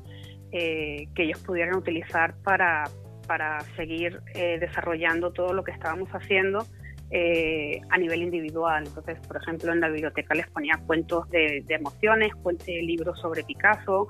[0.51, 2.85] eh, que ellos pudieran utilizar para,
[3.29, 6.67] para seguir eh, desarrollando todo lo que estábamos haciendo
[7.11, 8.85] eh, a nivel individual.
[8.87, 12.33] Entonces, por ejemplo, en la biblioteca les ponía cuentos de, emociones,
[12.67, 14.09] libros sobre Picasso.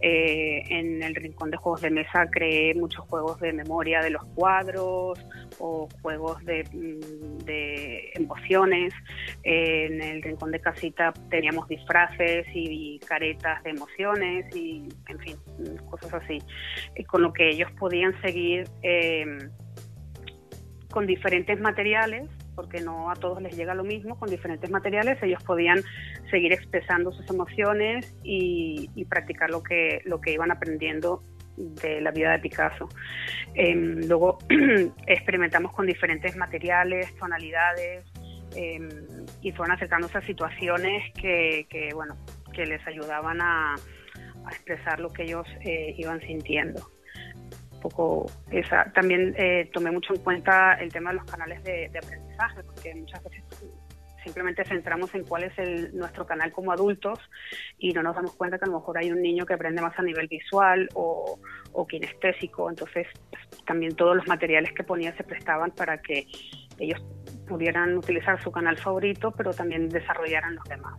[0.00, 4.24] Eh, en el rincón de juegos de mesa creé muchos juegos de memoria de los
[4.34, 5.24] cuadros
[5.58, 8.94] o juegos de, mm, emociones.
[9.42, 15.36] en el rincón de casita teníamos disfraces y, caretas de emociones y, en fin,
[15.88, 16.38] cosas así.
[17.06, 19.24] con lo que ellos podían seguir eh,
[20.90, 25.42] con diferentes materiales porque no a todos les llega lo mismo, con diferentes materiales ellos
[25.44, 25.80] podían
[26.30, 31.22] seguir expresando sus emociones y, practicar lo que, lo que iban aprendiendo
[31.56, 32.88] de la vida de Picasso.
[33.54, 34.38] Em, luego
[35.06, 38.04] experimentamos con diferentes materiales, tonalidades
[38.54, 38.88] em,
[39.42, 42.16] y fueron acercándose a situaciones que, bueno,
[42.52, 43.76] que les ayudaban a,
[44.50, 46.80] expresar lo que ellos eh, iban sintiendo
[47.80, 48.84] poco esa.
[48.92, 52.29] También eh, tomé mucho en cuenta el tema de los canales de, aprendizaje,
[52.64, 53.44] porque muchas veces
[54.24, 57.18] simplemente centramos en cuál es nuestro canal como adultos
[57.78, 59.98] y no nos damos cuenta que a lo mejor hay un niño que aprende más
[59.98, 61.38] a nivel visual o,
[61.72, 62.68] o kinestésico.
[62.68, 66.26] Entonces, pues, también todos los materiales que ponía se prestaban para que
[66.78, 67.00] ellos
[67.48, 70.98] pudieran utilizar su canal favorito, pero también desarrollaran los demás.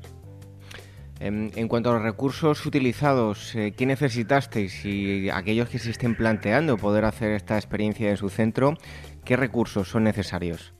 [1.19, 4.83] Em, en, cuanto a los recursos utilizados, eh, ¿qué necesitasteis?
[4.85, 8.73] Y aquellos que se estén planteando poder hacer esta experiencia en su centro,
[9.23, 10.73] ¿qué recursos son necesarios?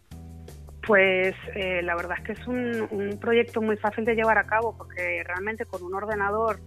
[0.85, 4.75] Pues eh, la verdad es que es un, proyecto muy fácil de llevar a cabo
[4.75, 6.59] porque realmente con un ordenador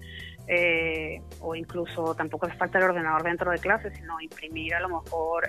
[0.46, 4.88] eh, o incluso tampoco hace falta el ordenador dentro de clase, sino imprimir a lo
[4.88, 5.48] mejor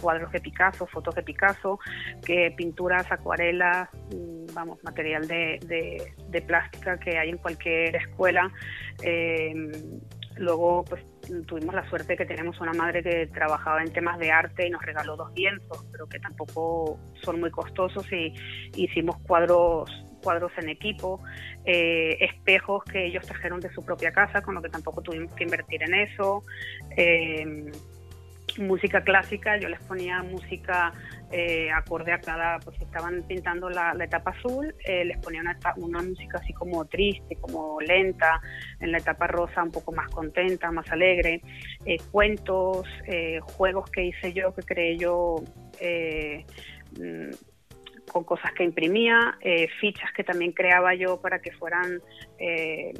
[0.00, 1.78] cuadros de Picasso, fotos de Picasso,
[2.24, 5.58] que pinturas, acuarelas, mm, vamos, material de,
[6.28, 8.50] de, plástica que hay en cualquier escuela.
[10.36, 11.02] Luego, pues
[11.46, 14.82] tuvimos la suerte que tenemos una madre que trabajaba en temas de arte y nos
[14.82, 18.34] regaló dos lienzos, pero que tampoco son muy costosos y
[18.74, 19.90] hicimos cuadros
[20.22, 21.20] cuadros en equipo,
[21.64, 25.44] eh, espejos que ellos trajeron de su propia casa, con lo que tampoco tuvimos que
[25.44, 26.42] invertir en eso.
[26.96, 27.70] Em,
[28.58, 30.92] música clásica, yo les ponía música
[31.32, 36.02] eh, acorde a cada, pues estaban pintando la, etapa azul, eh, les ponía una, una,
[36.02, 38.40] música así como triste, como lenta,
[38.80, 41.42] en la etapa rosa un poco más contenta, más alegre,
[41.84, 42.86] eh, cuentos,
[43.42, 45.36] juegos que hice yo, que creé yo
[47.00, 47.30] mm,
[48.12, 49.36] con cosas que imprimía,
[49.80, 52.00] fichas que también creaba yo para que fueran
[52.38, 52.92] eh,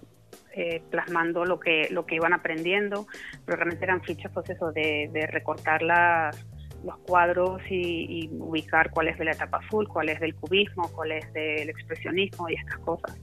[0.91, 3.07] plasmando lo que, lo que iban aprendiendo,
[3.45, 6.47] pero realmente eran fichas pues eso, de, de recortar las,
[6.87, 11.13] los cuadros y, ubicar cuál es de la etapa azul, cuál es del cubismo, cuál
[11.13, 13.21] es del expresionismo y estas cosas.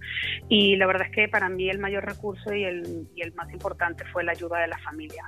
[0.50, 3.52] Y la verdad es que para mí el mayor recurso y el, y el más
[3.52, 5.26] importante fue la ayuda de las familias,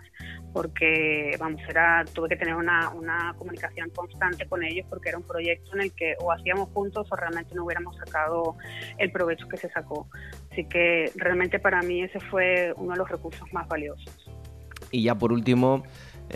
[0.54, 5.26] porque vamos, era, tuve que tener una, una comunicación constante con ellos porque era un
[5.26, 8.58] proyecto en el que o hacíamos juntos o realmente no hubiéramos sacado
[8.98, 10.10] el provecho que se sacó.
[10.52, 14.30] Así que realmente para mí ese fue uno de los recursos más valiosos.
[14.92, 15.84] Y ya por último,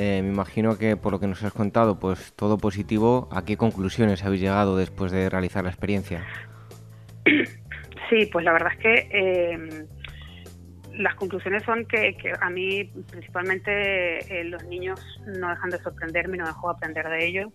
[0.02, 3.28] eh, me imagino que por lo que nos has contado, pues todo positivo.
[3.34, 6.26] ¿A qué conclusiones habéis llegado después de realizar la experiencia?
[8.10, 9.86] Sí, pues la verdad es que eh,
[10.96, 16.40] las conclusiones son que, a mí principalmente eh, los niños no dejan de sorprenderme y
[16.40, 17.54] no dejo de aprender de ellos.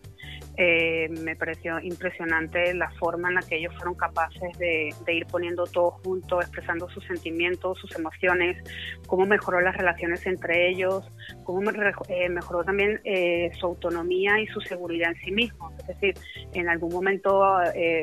[0.57, 5.64] Eh, me pareció impresionante la forma en la que ellos fueron capaces de, ir poniendo
[5.64, 8.62] todo junto, expresando sus sentimientos, sus emociones,
[9.07, 11.05] cómo mejoró las relaciones entre ellos,
[11.42, 11.61] cómo
[12.09, 15.72] eh, mejoró también eh, su autonomía y su seguridad en sí mismos.
[15.80, 16.14] Es decir,
[16.52, 17.42] en algún momento,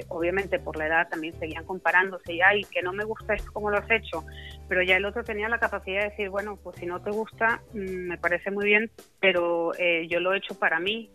[0.09, 3.71] obviamente por la edad, también seguían comparándose y, ay, que no me gusta esto como
[3.71, 4.25] lo has hecho,
[4.67, 7.61] pero ya el otro tenía la capacidad de decir, bueno, pues si no te gusta,
[7.73, 8.91] mm, me parece muy bien,
[9.21, 9.71] pero
[10.07, 11.11] yo lo he hecho para mí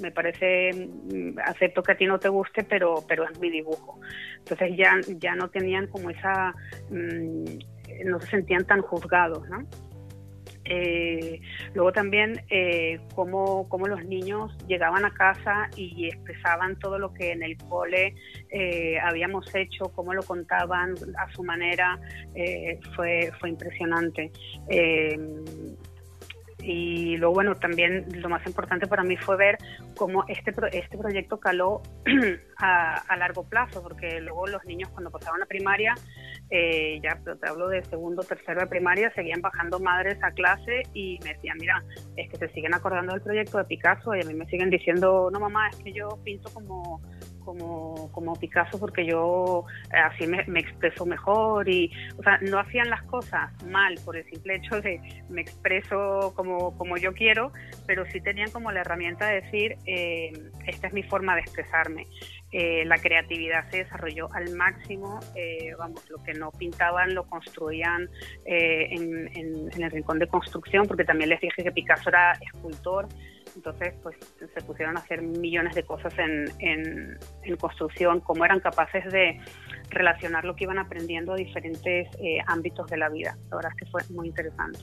[0.00, 4.00] me parece, mm, acepto que a ti no te guste, pero, pero es mi dibujo.
[4.38, 6.54] Entonces ya, ya no tenían como esa,
[6.90, 7.44] mm,
[8.06, 9.66] no se sentían tan juzgados, ¿no?
[10.66, 11.40] Eh,
[11.74, 17.42] luego también eh, cómo, los niños llegaban a casa y expresaban todo lo que en
[17.42, 18.14] el cole
[18.50, 21.98] eh, habíamos hecho, cómo lo contaban a su manera,
[22.34, 24.32] eh, fue, fue impresionante.
[26.66, 29.58] Y luego, bueno, también lo más importante para mí fue ver
[29.96, 31.82] cómo este, este proyecto caló
[32.58, 35.94] a, largo plazo, porque luego los niños cuando pasaban a primaria,
[36.50, 41.18] eh, ya te hablo de segundo, tercero de primaria, seguían bajando madres a clase y
[41.22, 41.84] me decían, mira,
[42.16, 45.30] es que se siguen acordando del proyecto de Picasso y a mí me siguen diciendo,
[45.32, 47.00] no mamá, es que yo pinto como
[47.44, 52.90] como, como Picasso porque yo eh, así me, expreso mejor y, o sea, no hacían
[52.90, 57.52] las cosas mal por el simple hecho de me expreso como, como yo quiero,
[57.86, 60.32] pero sí tenían como la herramienta de decir, eh,
[60.66, 62.06] esta es mi forma de expresarme.
[62.52, 65.18] Eh, la creatividad se desarrolló al máximo,
[65.76, 68.08] vamos, lo que no pintaban lo construían
[68.44, 73.08] en, en el rincón de construcción, porque también les dije que Picasso era escultor,
[73.56, 79.04] entonces, pues se pusieron a hacer millones de cosas en, en, construcción, cómo eran capaces
[79.12, 79.40] de
[79.90, 83.36] relacionar lo que iban aprendiendo a diferentes eh, ámbitos de la vida.
[83.50, 84.80] La verdad es que fue muy interesante.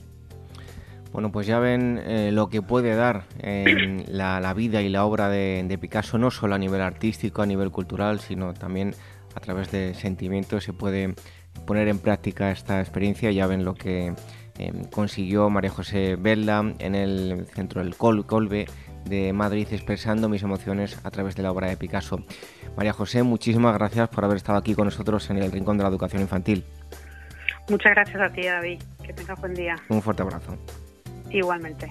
[1.12, 5.28] Bueno, pues ya ven eh, lo que puede dar en la, vida y la obra
[5.28, 8.94] de, de, Picasso, no solo a nivel artístico, a nivel cultural, sino también
[9.34, 11.14] a través de sentimientos se puede
[11.66, 13.30] poner en práctica esta experiencia.
[13.30, 14.14] Ya ven lo que
[14.58, 18.66] Em, consiguió María José Belda en el centro del Col Colbe
[19.04, 22.24] de Madrid expresando mis emociones a través de la obra de Picasso.
[22.76, 25.88] María José, muchísimas gracias por haber estado aquí con nosotros en el Rincón de la
[25.88, 26.64] Educación Infantil.
[27.68, 28.82] Muchas gracias a ti, David.
[29.04, 29.76] Que tengas buen día.
[29.88, 30.56] Un fuerte abrazo.
[31.30, 31.90] Igualmente.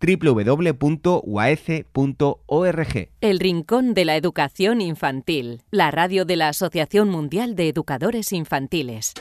[0.00, 1.08] www.uaece.org.
[3.20, 9.14] El Rincón de la Educación Infantil, la radio de la Asociación Mundial de Educadores Infantiles.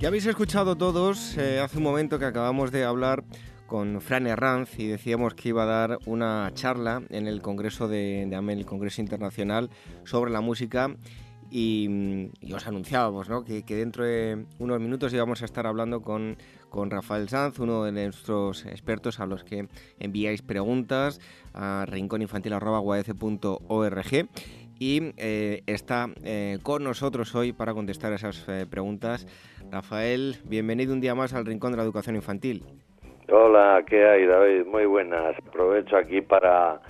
[0.00, 3.22] Ya habéis escuchado todos eh, hace un momento que acabamos de hablar
[3.68, 8.26] con Fran Herranz y decíamos que iba a dar una charla en el Congreso de,
[8.28, 9.70] de AMEL, el Congreso Internacional,
[10.04, 10.94] sobre la música
[11.52, 13.44] y, os anunciábamos ¿no?
[13.44, 16.38] que, dentro de unos minutos íbamos a estar hablando con,
[16.70, 19.68] con Rafael Sanz, uno de nuestros expertos a los que
[20.00, 21.20] enviáis preguntas
[21.52, 24.28] a rincóninfantil.org
[24.80, 29.26] y eh, está eh, con nosotros hoy para contestar esas eh, preguntas.
[29.70, 32.64] Rafael, bienvenido un día más al Rincón de la Educación Infantil.
[33.30, 34.66] Hola, ¿qué hay David?
[34.66, 35.36] Muy buenas.
[35.46, 36.80] Aprovecho aquí para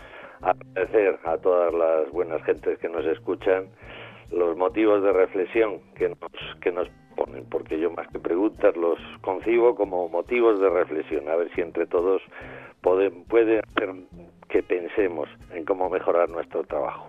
[0.40, 3.66] agradecer a todas las buenas gentes que nos escuchan
[4.32, 6.18] los motivos de reflexión que nos,
[6.60, 11.36] que nos ponen, porque yo más que preguntas los concibo como motivos de reflexión, a
[11.36, 12.22] ver si entre todos
[12.80, 13.94] pueden puede hacer
[14.48, 17.08] que pensemos en cómo mejorar nuestro trabajo.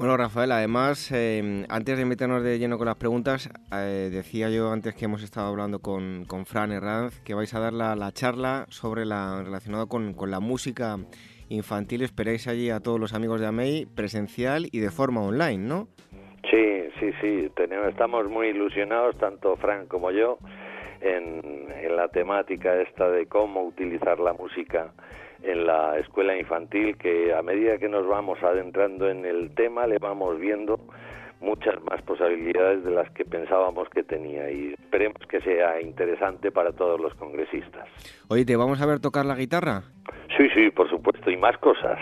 [0.00, 4.72] Bueno, Rafael, además, eh, antes de meternos de lleno con las preguntas, eh, decía yo
[4.72, 8.10] antes que hemos estado hablando con, con Fran Herranz que vais a dar la, la
[8.10, 10.96] charla sobre la relacionada con, con, la música
[11.50, 12.00] infantil.
[12.00, 15.88] Esperáis allí a todos los amigos de AMEI presencial y de forma online, ¿no?
[16.48, 20.38] Sí, sí, sí, tenemos, estamos muy ilusionados, tanto Frank como yo,
[21.00, 24.92] en, en la temática esta de cómo utilizar la música
[25.42, 29.98] en la escuela infantil, que a medida que nos vamos adentrando en el tema le
[29.98, 30.78] vamos viendo
[31.40, 36.72] muchas más posibilidades de las que pensábamos que tenía y esperemos que sea interesante para
[36.72, 37.88] todos los congresistas.
[38.28, 39.82] Oye, ¿te vamos a ver tocar la guitarra?
[40.36, 41.98] Sí, sí, por supuesto, y más cosas.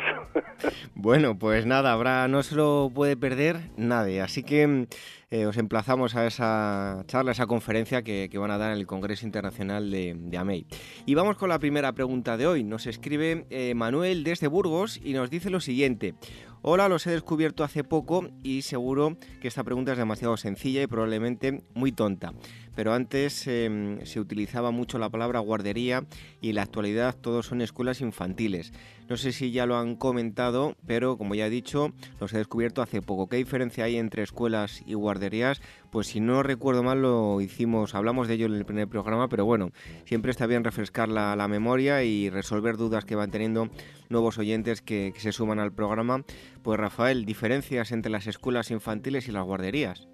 [0.94, 4.86] bueno, pues nada, habrá, no se lo puede perder nadie, así que
[5.30, 8.86] eh, os emplazamos a esa charla, a esa conferencia que, van a dar en el
[8.86, 10.66] Congreso Internacional de, de, AMEI.
[11.06, 12.64] Y vamos con la primera pregunta de hoy.
[12.64, 16.14] Nos escribe eh, Manuel desde Burgos y nos dice lo siguiente.
[16.60, 20.88] Hola, los he descubierto hace poco y seguro que esta pregunta es demasiado sencilla y
[20.88, 22.32] probablemente muy tonta.
[22.78, 26.04] Pero antes em, se utilizaba mucho la palabra guardería
[26.40, 28.72] y en la actualidad todos son escuelas infantiles.
[29.08, 32.80] No sé si ya lo han comentado, pero como ya he dicho, los he descubierto
[32.80, 33.28] hace poco.
[33.28, 35.60] ¿Qué diferencia hay entre escuelas y guarderías?
[35.90, 39.44] Pues si no recuerdo mal lo hicimos, hablamos de ello en el primer programa, pero
[39.44, 39.72] bueno,
[40.04, 43.70] siempre está bien refrescar la, memoria y resolver dudas que van teniendo
[44.08, 46.22] nuevos oyentes que, que se suman al programa.
[46.62, 50.06] Pues Rafael, diferencias entre las escuelas infantiles y las guarderías.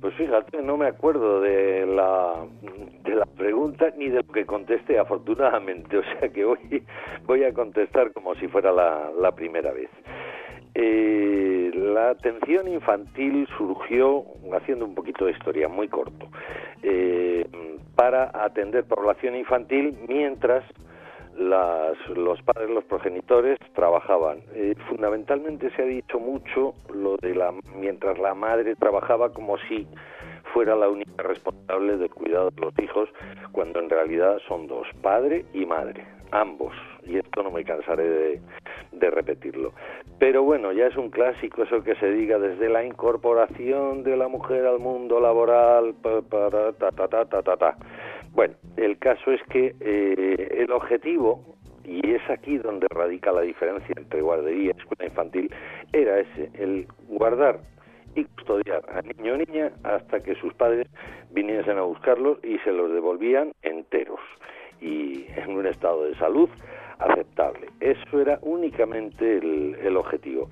[0.00, 2.46] Pues fíjate, no me acuerdo de la,
[3.02, 5.98] de la pregunta ni de lo que contesté, afortunadamente.
[5.98, 6.82] O sea que voy,
[7.26, 9.90] voy a contestar como si fuera la, la primera vez.
[10.74, 16.28] Eh, la atención infantil surgió, haciendo un poquito de historia, muy corto,
[16.82, 17.48] eh,
[17.96, 20.64] para atender población infantil mientras
[21.38, 24.40] las, los padres, los progenitores trabajaban.
[24.54, 29.86] Eh, fundamentalmente se ha dicho mucho lo de la mientras la madre trabajaba como si
[30.52, 33.08] fuera la única responsable del cuidado de los hijos,
[33.52, 36.74] cuando en realidad son dos, padre y madre, ambos.
[37.04, 38.40] Y esto no me cansaré de,
[38.92, 39.72] de repetirlo.
[40.18, 44.28] Pero bueno, ya es un clásico eso que se diga desde la incorporación de la
[44.28, 47.76] mujer al mundo laboral, para, ta, ta, ta, ta, ta, ta.
[48.32, 53.94] Bueno, el caso es que eh, el objetivo, y es aquí donde radica la diferencia
[53.96, 55.50] entre guardería y escuela infantil,
[55.92, 57.60] era ese, el guardar
[58.14, 60.86] y custodiar a niño o niña hasta que sus padres
[61.30, 64.20] viniesen a buscarlos y se los devolvían enteros
[64.80, 66.48] y en un estado de salud
[66.98, 67.68] aceptable.
[67.80, 70.50] Eso era únicamente el, el, objetivo.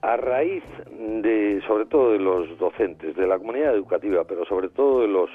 [0.00, 5.02] A raíz de, sobre todo de los docentes, de la comunidad educativa, pero sobre todo
[5.02, 5.30] de los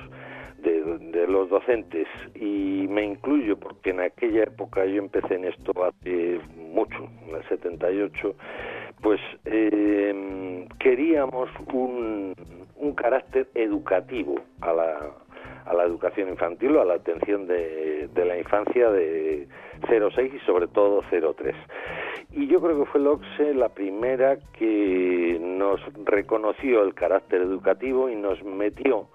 [0.61, 6.39] de, los docentes y me incluyo porque en aquella época yo empecé en esto hace
[6.55, 8.35] mucho, en el 78,
[9.01, 12.33] pues eh, queríamos un,
[12.77, 15.11] un carácter educativo a la,
[15.65, 19.47] a la educación infantil o a la atención de, de la infancia de
[19.81, 21.53] 0,6 y sobre todo 0,3.
[22.31, 28.09] Y yo creo que fue el OCSE la primera que nos reconoció el carácter educativo
[28.09, 29.07] y nos metió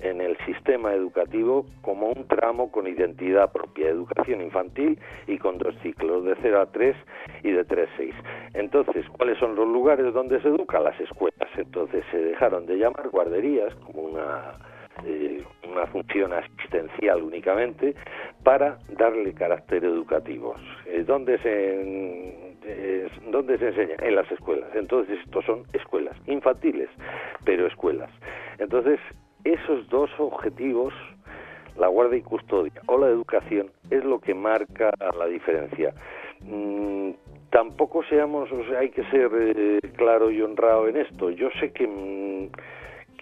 [0.00, 5.74] en el sistema educativo como un tramo con identidad propia, educación infantil y con dos
[5.82, 6.96] ciclos, de 0 a 3
[7.42, 8.14] y de 3 a 6.
[8.54, 10.80] Entonces, ¿cuáles son los lugares donde se educa?
[10.80, 11.48] Las escuelas.
[11.56, 14.54] Entonces se dejaron de llamar guarderías como una
[15.04, 17.94] eh, una función asistencial únicamente
[18.42, 20.54] para darle carácter educativo.
[20.86, 23.96] Eh, ¿Dónde se eh, ¿Dónde se enseña?
[24.00, 24.70] En las escuelas.
[24.74, 26.88] Entonces, estos son escuelas infantiles,
[27.44, 28.10] pero escuelas.
[28.58, 28.98] Entonces,
[29.46, 30.92] esos dos objetivos,
[31.78, 35.94] la guardia y custodia o la educación, es lo que marca la diferencia.
[36.40, 37.10] Mm,
[37.50, 41.30] tampoco seamos, o sea, hay que ser eh, claro y honrado en esto.
[41.30, 42.48] Yo sé que, mm,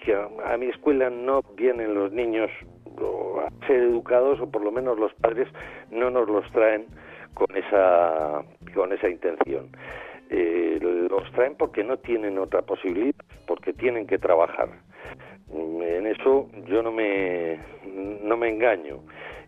[0.02, 2.50] que a, mi escuela no vienen los niños
[2.96, 5.48] a ser educados o por lo menos los padres
[5.90, 6.86] no nos los traen
[7.34, 8.42] con esa
[8.74, 9.68] con esa intención.
[10.30, 13.14] Eh, los traen porque no tienen otra posibilidad,
[13.46, 14.68] porque tienen que trabajar.
[15.52, 17.58] En eso yo no me,
[18.22, 19.00] no me engaño.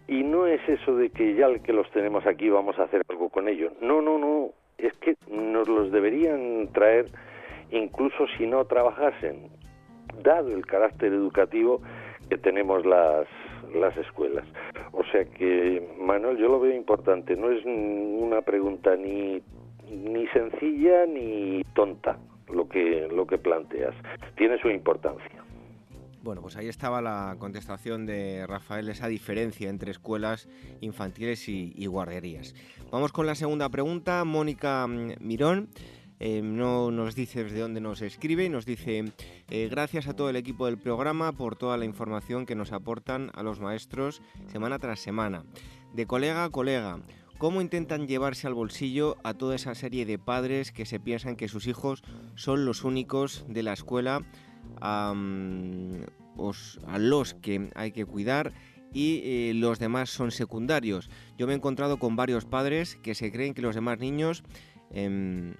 [0.08, 3.28] Y no es eso de que ya que los tenemos aquí vamos a hacer algo
[3.28, 3.72] con ellos.
[3.80, 4.50] No, no, no.
[4.78, 7.06] Es que nos los deberían traer
[7.70, 9.48] incluso si no trabajasen,
[10.22, 11.80] dado el carácter educativo
[12.28, 13.26] que tenemos las,
[13.74, 14.44] las escuelas.
[14.92, 17.36] O sea que, Manuel, yo lo veo importante.
[17.36, 19.42] No es una pregunta ni,
[19.90, 22.18] ni sencilla ni tonta
[22.52, 23.94] lo que, lo que planteas.
[24.36, 25.35] Tiene su importancia.
[26.26, 30.48] Bueno, pues ahí estaba la contestación de Rafael, esa diferencia entre escuelas
[30.80, 32.52] infantiles y, guarderías.
[32.90, 34.24] Vamos con la segunda pregunta.
[34.24, 35.68] Mónica mm, Mirón
[36.18, 39.04] eh, no nos dice desde dónde nos escribe y nos dice
[39.50, 43.30] eh, gracias a todo el equipo del programa por toda la información que nos aportan
[43.34, 44.20] a los maestros
[44.50, 45.44] semana tras semana.
[45.94, 46.98] De colega a colega,
[47.38, 51.46] ¿cómo intentan llevarse al bolsillo a toda esa serie de padres que se piensan que
[51.46, 52.02] sus hijos
[52.34, 54.26] son los únicos de la escuela
[54.80, 55.14] a,
[56.98, 58.52] los que hay que cuidar
[58.92, 61.10] y eh, los demás son secundarios.
[61.36, 64.42] Yo me he encontrado con varios padres que se creen que los demás niños,
[64.90, 65.54] em,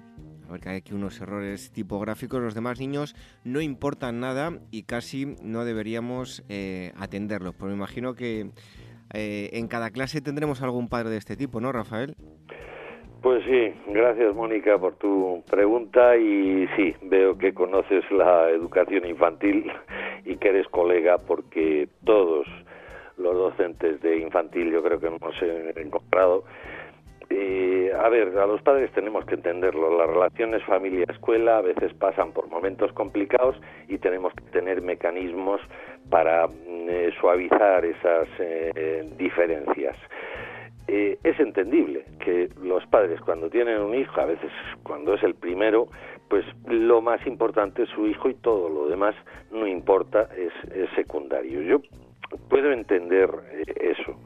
[0.48, 3.14] a ver que hay aquí unos errores tipográficos, los demás niños
[3.44, 7.54] no importan nada y casi no deberíamos eh, atenderlos.
[7.54, 8.52] Pero me imagino que
[9.12, 12.16] eh, en cada clase tendremos algún padre de este tipo, ¿no, Rafael?
[13.26, 19.68] Pues sí, gracias Mónica por tu pregunta y sí, veo que conoces la educación infantil
[20.24, 22.46] y que eres colega porque todos
[23.16, 25.34] los docentes de infantil yo creo que hemos
[25.74, 26.44] encontrado.
[27.28, 29.98] Eh, a ver, a los padres tenemos que entenderlo.
[29.98, 35.60] Las relaciones familia-escuela a veces pasan por momentos complicados y tenemos que tener mecanismos
[36.10, 38.28] para mm, suavizar esas
[39.18, 39.96] diferencias.
[40.88, 44.50] Es entendible que los padres cuando tienen un hijo, a veces
[44.82, 45.88] cuando es el primero,
[46.28, 49.14] pues lo más importante es su hijo y todo lo demás
[49.50, 50.52] no importa, es,
[50.94, 51.62] secundario.
[51.62, 51.80] Yo
[52.48, 54.18] puedo entender eh, eso.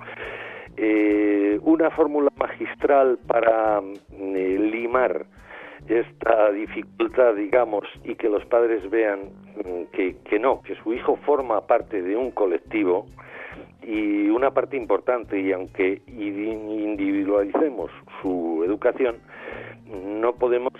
[0.77, 5.27] Eh, una fórmula magistral para eh, limar
[5.91, 11.17] esta dificultad, digamos, y que los padres vean mm, que, que no, que su hijo
[11.27, 13.07] forma parte de un colectivo
[13.83, 17.91] y una parte importante, y aunque individualicemos
[18.23, 19.17] su educación,
[19.87, 20.73] no podemos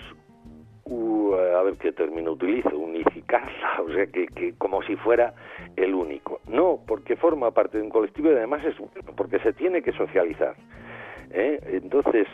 [1.33, 5.33] a ver qué término utilizo, unificarla, o sea, que, que, como si fuera
[5.75, 6.41] el único.
[6.47, 8.75] No, porque forma parte de un colectivo y además es
[9.15, 10.55] porque se tiene que socializar.
[11.31, 11.59] ¿eh?
[11.81, 12.27] Entonces,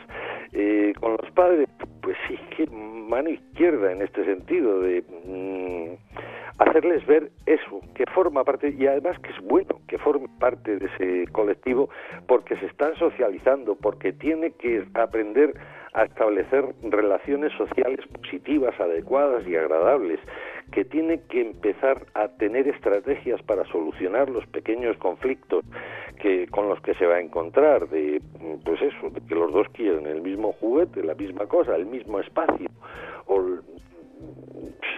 [0.53, 1.67] eh, con los padres,
[2.01, 6.17] pues sí que mano izquierda en este sentido de mm,
[6.59, 10.85] hacerles ver eso, que forma parte, y además que es bueno que forme parte de
[10.85, 11.89] ese colectivo
[12.27, 15.53] porque se están socializando, porque tiene que aprender
[15.93, 20.19] a establecer relaciones sociales positivas, adecuadas y agradables,
[20.71, 25.63] que tiene que empezar a tener estrategias para solucionar los pequeños conflictos
[26.19, 28.21] que con los que se va a encontrar, de
[28.65, 32.19] pues eso, de que los dos quieren el mismo juguete, la misma cosa, el mismo
[32.19, 32.69] espacio,
[33.27, 33.43] o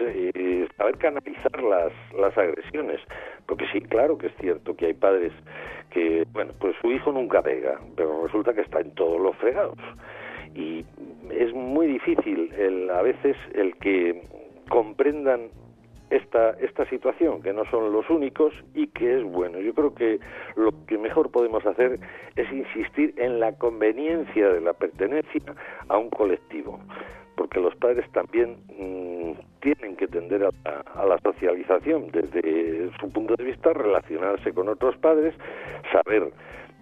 [0.02, 3.02] eh, saber canalizar las, las agresiones,
[3.46, 5.34] porque sí, claro que es cierto que hay padres
[5.90, 9.78] que, bueno, pues su hijo nunca pega, pero resulta que está en todos los fregados.
[10.56, 10.86] Y
[11.32, 14.22] es muy difícil el, a veces el que
[14.70, 15.50] comprendan
[16.10, 19.60] esta, esta situación, que no son los únicos y que es bueno.
[19.60, 20.20] Yo creo que
[20.56, 22.00] lo que mejor podemos hacer
[22.36, 25.42] es insistir en la conveniencia de la pertenencia
[25.88, 26.80] a un colectivo,
[27.36, 33.44] porque los padres también mm, tienen que tender a, la socialización desde su punto de
[33.44, 35.36] vista, relacionarse con otros padres,
[35.92, 36.32] saber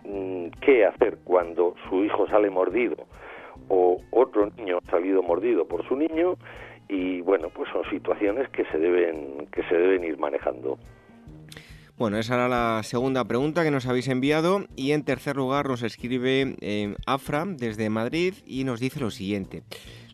[0.06, 2.96] mm, qué hacer cuando su hijo sale mordido
[3.70, 6.36] o otro niño ha salido mordido por su niño
[6.90, 10.78] y bueno, pues son situaciones que se deben que se deben ir manejando.
[11.98, 15.82] Bueno, esa era la segunda pregunta que nos habéis enviado y en tercer lugar nos
[15.82, 19.64] escribe eh, Afra desde Madrid y nos dice lo siguiente.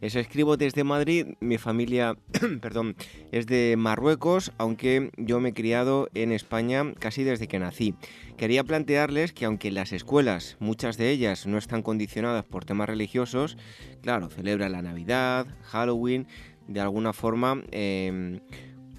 [0.04, 2.18] Les escribo desde Madrid, mi familia,
[2.62, 2.98] perdón,
[3.32, 7.96] es de Marruecos, aunque yo me he criado en España casi desde que nací.
[8.36, 13.58] Quería plantearles que aunque las escuelas, muchas de ellas no están condicionadas por temas religiosos,
[14.02, 16.28] claro, celebran la Navidad, Halloween,
[16.68, 18.42] de alguna forma em,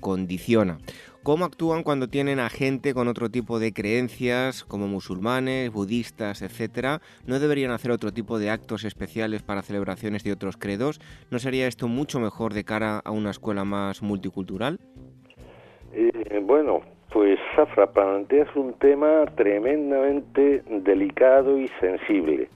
[0.00, 0.78] condiciona.
[1.24, 7.00] ¿Cómo actúan cuando tienen a gente con otro tipo de creencias, como musulmanes, budistas, etcétera?
[7.26, 11.00] ¿No deberían hacer otro tipo de actos especiales para celebraciones de otros credos?
[11.30, 14.78] ¿No sería esto mucho mejor de cara a una escuela más multicultural?
[15.94, 22.50] Eh, bueno, pues Safra, planteas un tema tremendamente delicado y sensible.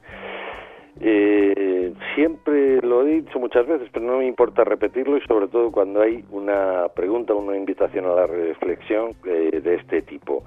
[1.01, 1.78] Eh,
[2.15, 6.01] siempre lo he dicho muchas veces, pero no me importa repetirlo y sobre todo cuando
[6.01, 10.45] hay una pregunta, una invitación a la reflexión eh, de este tipo.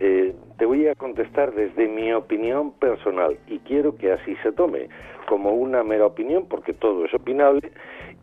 [0.00, 4.88] Eh, te voy a contestar desde mi opinión personal y quiero que así se tome
[5.28, 7.72] como una mera opinión porque todo es opinable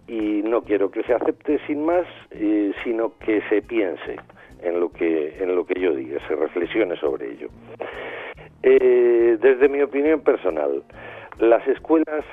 [0.07, 4.17] y no quiero que se acepte sin más, eh, sino que se piense
[4.61, 7.49] en lo que en lo que yo diga, se reflexione sobre ello.
[8.61, 10.83] desde mi opinión personal,
[11.39, 12.25] las escuelas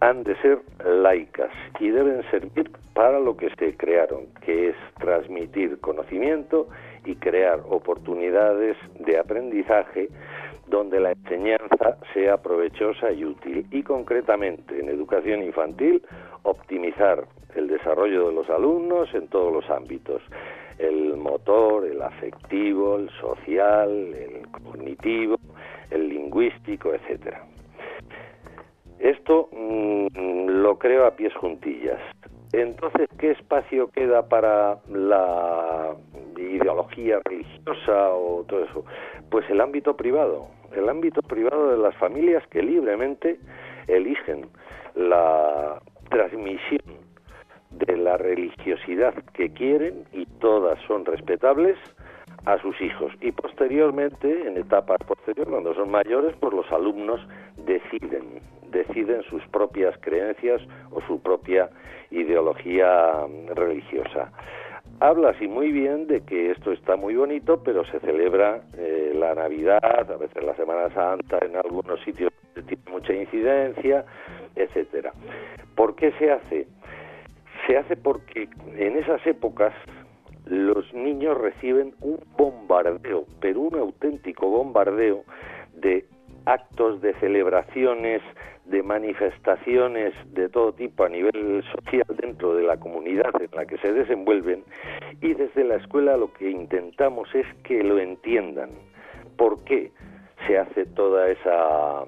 [0.00, 5.78] han de ser laicas y deben servir para lo que se crearon, que es transmitir
[5.80, 6.68] conocimiento
[7.04, 10.08] y crear oportunidades de aprendizaje
[10.66, 13.66] donde la enseñanza sea provechosa y útil.
[13.70, 16.02] Y concretamente en educación infantil,
[16.42, 20.22] optimizar el desarrollo de los alumnos en todos los ámbitos,
[20.78, 25.38] el motor, el afectivo, el social, el cognitivo,
[25.90, 27.42] el lingüístico, etcétera.
[29.00, 32.00] Esto mm, lo creo a pies juntillas.
[32.52, 35.94] Entonces, ¿qué espacio queda para la
[36.36, 38.84] ideología religiosa o todo eso?
[39.30, 43.38] Pues el ámbito privado, el ámbito privado de las familias que libremente
[43.86, 44.46] eligen
[44.94, 45.80] la
[46.10, 46.98] transmisión
[47.70, 51.76] de la religiosidad que quieren y todas son respetables
[52.46, 57.20] a sus hijos y posteriormente en etapas posteriores cuando son mayores pues los alumnos
[57.66, 58.40] deciden
[58.70, 60.60] deciden sus propias creencias
[60.90, 61.70] o su propia
[62.10, 64.32] ideología mm, religiosa.
[65.00, 69.34] Habla así muy bien de que esto está muy bonito, pero se celebra eh, la
[69.34, 72.32] Navidad, a veces la Semana Santa, en algunos sitios
[72.66, 74.04] tiene mucha incidencia,
[74.56, 75.12] etcétera.
[75.76, 76.66] ¿Por qué se hace?
[77.66, 79.72] Se hace porque en esas épocas
[80.46, 85.24] los niños reciben un bombardeo, pero un auténtico bombardeo
[85.74, 86.06] de
[86.48, 88.22] actos, de celebraciones,
[88.64, 93.78] de manifestaciones de todo tipo a nivel social dentro de la comunidad en la que
[93.78, 94.64] se desenvuelven
[95.20, 98.70] y desde la escuela lo que intentamos es que lo entiendan.
[99.36, 99.90] ¿Por qué
[100.46, 102.04] se hace toda esa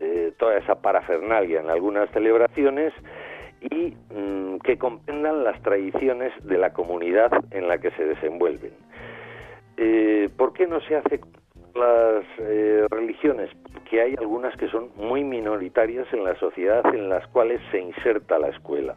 [0.00, 2.92] eh, toda esa parafernalia en algunas celebraciones
[3.60, 8.72] y mm, que comprendan las tradiciones de la comunidad en la que se desenvuelven.
[9.76, 11.20] Eh, ¿Por qué no se hace
[11.74, 13.50] las eh, religiones?
[13.72, 18.38] Porque hay algunas que son muy minoritarias en la sociedad en las cuales se inserta
[18.38, 18.96] la escuela.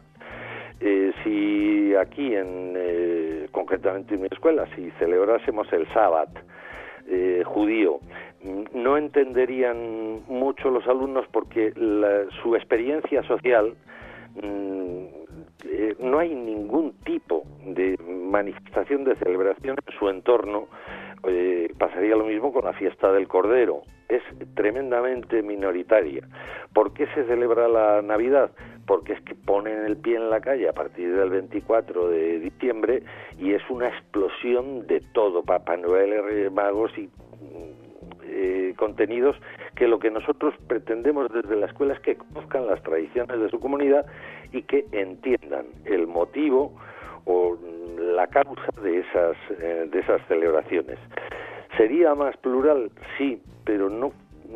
[0.80, 6.30] Eh, si aquí, en, concretamente en mi escuela, si celebrásemos el sábado
[7.46, 8.00] judío,
[8.74, 11.72] no entenderían mucho los alumnos porque
[12.42, 13.74] su experiencia social
[14.42, 15.06] Mm,
[15.64, 20.68] eh, no hay ningún tipo de manifestación de celebración en su entorno.
[21.26, 23.82] Eh, pasaría lo mismo con la fiesta del Cordero.
[24.08, 24.22] Es
[24.54, 26.26] tremendamente minoritaria.
[26.72, 28.50] ¿Por qué se celebra la Navidad?
[28.86, 33.02] Porque es que ponen el pie en la calle a partir del 24 de diciembre
[33.38, 37.10] y es una explosión de todo, Papá Noel, Magos y
[38.24, 39.36] eh, contenidos
[39.74, 43.58] que lo que nosotros pretendemos desde la escuela es que conozcan las tradiciones de su
[43.58, 44.06] comunidad
[44.52, 46.72] y que entiendan el motivo
[47.28, 47.56] o
[47.98, 50.98] la causa de esas eh, de esas celebraciones.
[51.76, 54.12] Sería más plural, sí, pero no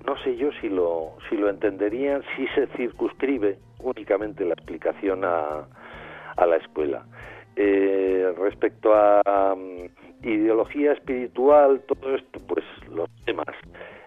[0.07, 5.67] no sé yo si lo si lo entenderían si se circunscribe únicamente la explicación a,
[6.37, 7.05] a la escuela.
[7.55, 13.55] Eh, respecto a mm, ideología espiritual, todo esto, pues los temas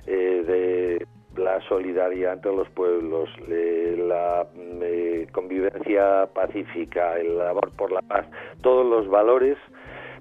[0.08, 1.08] eh, de
[1.38, 8.26] la solidaridad entre los pueblos, la mm, convivencia pacífica, el amor por la paz,
[8.62, 9.58] todos los valores,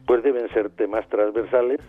[0.06, 1.80] pues deben ser temas transversales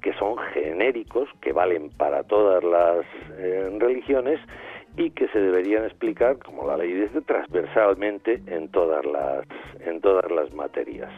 [0.00, 3.04] que son genéricos, que valen para todas las
[3.36, 4.40] eh, religiones
[4.96, 9.44] y que se deberían explicar, como la ley dice, transversalmente en todas las,
[9.84, 11.10] en todas las materias.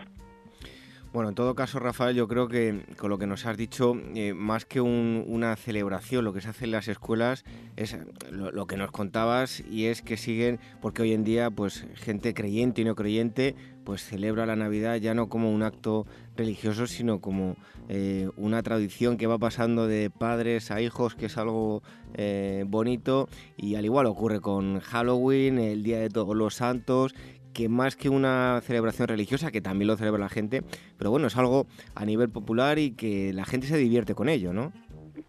[1.12, 4.32] Bueno, en todo caso, Rafael, yo creo que con lo que nos has dicho, eh,
[4.32, 7.44] más que una celebración, lo que se hace en las escuelas
[7.76, 7.98] es
[8.30, 12.80] lo, que nos contabas y es que siguen, porque hoy en día, pues gente creyente
[12.80, 13.54] y no creyente,
[13.84, 17.56] pues celebra la Navidad ya no como un acto religioso, sino como
[17.90, 21.82] eh, una tradición que va pasando de padres a hijos, que es algo
[22.14, 23.28] eh, bonito.
[23.58, 27.14] Y al igual ocurre con Halloween, el Día de Todos los Santos
[27.52, 30.62] que más que una celebración religiosa, que también lo celebra la gente,
[30.98, 34.52] pero bueno, es algo a nivel popular y que la gente se divierte con ello,
[34.52, 34.72] ¿no?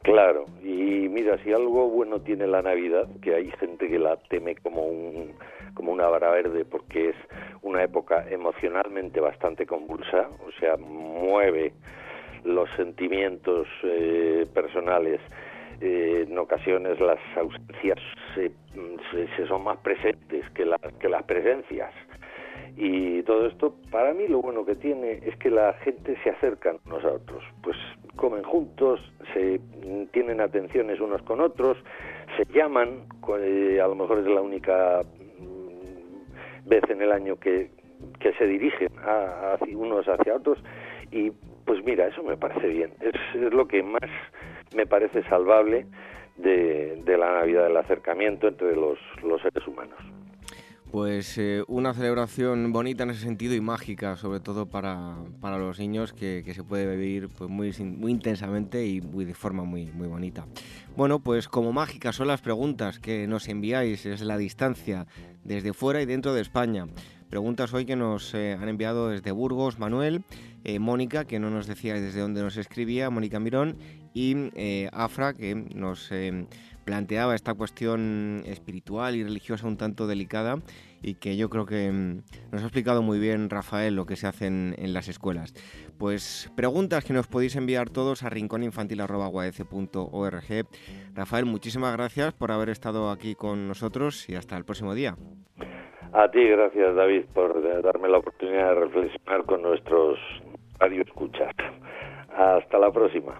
[0.01, 4.55] Claro, y mira, si algo bueno tiene la Navidad, que hay gente que la teme
[4.55, 5.33] como un
[5.73, 7.15] como una vara verde porque es
[7.61, 11.73] una época emocionalmente bastante convulsa, o sea, mueve
[12.43, 15.19] los sentimientos eh, personales.
[15.81, 17.99] Eh, en ocasiones las ausencias
[18.35, 18.51] se,
[19.11, 20.69] se, son más presentes que,
[20.99, 21.91] que las presencias
[22.75, 26.75] y todo esto, para mí lo bueno que tiene es que la gente se acerca
[26.85, 27.77] unos a otros, pues
[28.15, 28.99] comen juntos,
[29.33, 29.59] se
[30.11, 31.77] tienen atenciones unos con otros,
[32.35, 33.05] se llaman,
[33.39, 35.01] eh, a lo mejor es la única
[35.39, 37.69] mm, vez en el año que,
[38.19, 40.57] que se dirigen a, unos hacia otros.
[41.11, 41.31] Y
[41.65, 44.09] pues mira, eso me parece bien, es, es lo que más
[44.75, 45.85] me parece salvable
[46.37, 50.12] de, de la Navidad, del acercamiento entre los, los seres humanos
[50.93, 56.13] pues eh, una celebración bonita en ese sentido y mágica, sobre todo para, los niños,
[56.13, 60.45] que, se puede vivir pues, muy, muy intensamente y muy, de forma muy, muy bonita.
[60.95, 65.07] Bueno, pues como mágicas son las preguntas que nos enviáis desde la distancia,
[65.43, 66.85] desde fuera y dentro de España.
[67.27, 70.23] Preguntas hoy que nos eh, han enviado desde Burgos, Manuel,
[70.63, 73.77] eh, Mónica, que no nos decía desde dónde nos escribía, Mónica Mirón,
[74.13, 74.51] y
[74.91, 76.11] Afra, que nos
[76.83, 80.55] planteaba esta cuestión espiritual y religiosa un tanto delicada
[81.01, 82.21] y que yo creo que mm,
[82.51, 85.53] nos ha explicado muy bien Rafael lo que se hace en, las escuelas.
[85.99, 90.67] Pues preguntas que nos podéis enviar todos a rincóninfantil.org.
[91.13, 95.15] Rafael, muchísimas gracias por haber estado aquí con nosotros y hasta el próximo día.
[96.13, 100.19] A ti, gracias David, por darme la oportunidad de reflexionar con nuestros
[100.79, 101.51] radioescuchas.
[102.35, 103.39] Hasta la próxima.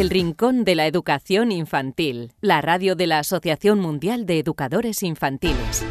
[0.00, 5.84] El Rincón de la Educación Infantil, la radio de la Asociación Mundial de Educadores Infantiles.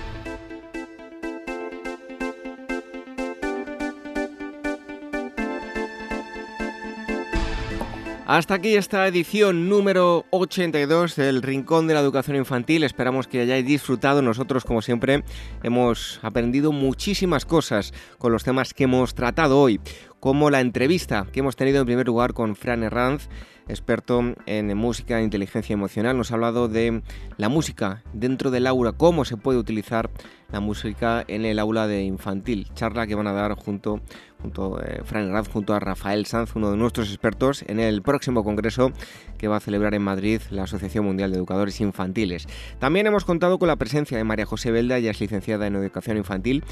[8.26, 12.84] Hasta aquí esta edición número 82 del Rincón de la Educación Infantil.
[12.84, 14.22] Esperamos que hayáis disfrutado.
[14.22, 15.24] Nosotros, como siempre,
[15.64, 19.82] hemos aprendido muchísimas cosas con los temas que hemos tratado hoy,
[20.20, 23.30] como la entrevista que hemos tenido en primer lugar con Fran Herranz,
[23.68, 26.18] experto en música e inteligencia emocional.
[26.18, 27.02] Nos ha hablado de
[27.38, 30.10] la música dentro del aula, cómo se puede utilizar
[30.52, 32.68] la música en el aula de infantil.
[32.74, 34.02] Charla que van a dar junto
[34.42, 38.92] junto, eh, Frank junto a Rafael Sanz, uno de nuestros expertos, en el próximo congreso
[39.38, 42.48] que va a celebrar en Madrid la Asociación Mundial de Educadores Infantiles.
[42.80, 46.18] También hemos contado con la presencia de María José Belda, ella es licenciada en Educación
[46.18, 46.64] Infantil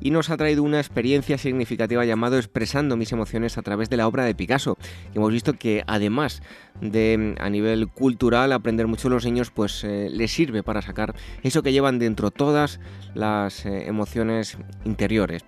[0.00, 4.06] y nos ha traído una experiencia significativa llamado Expresando mis emociones a través de la
[4.06, 4.78] obra de Picasso.
[5.14, 6.42] hemos visto que además
[6.80, 11.62] de a nivel cultural aprender mucho los niños, pues eh, les sirve para sacar eso
[11.62, 12.80] que llevan dentro todas
[13.14, 15.44] las eh, emociones interiores.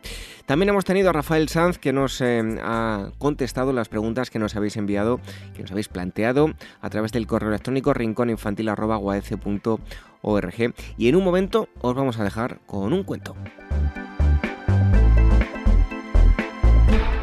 [0.46, 4.54] También hemos tenido a Rafael Sanz que nos eh, ha contestado las preguntas que nos
[4.54, 5.20] habéis enviado,
[5.54, 11.96] que nos habéis planteado a través del correo electrónico rincóninfantil.org y en un momento os
[11.96, 13.34] vamos a dejar con un cuento.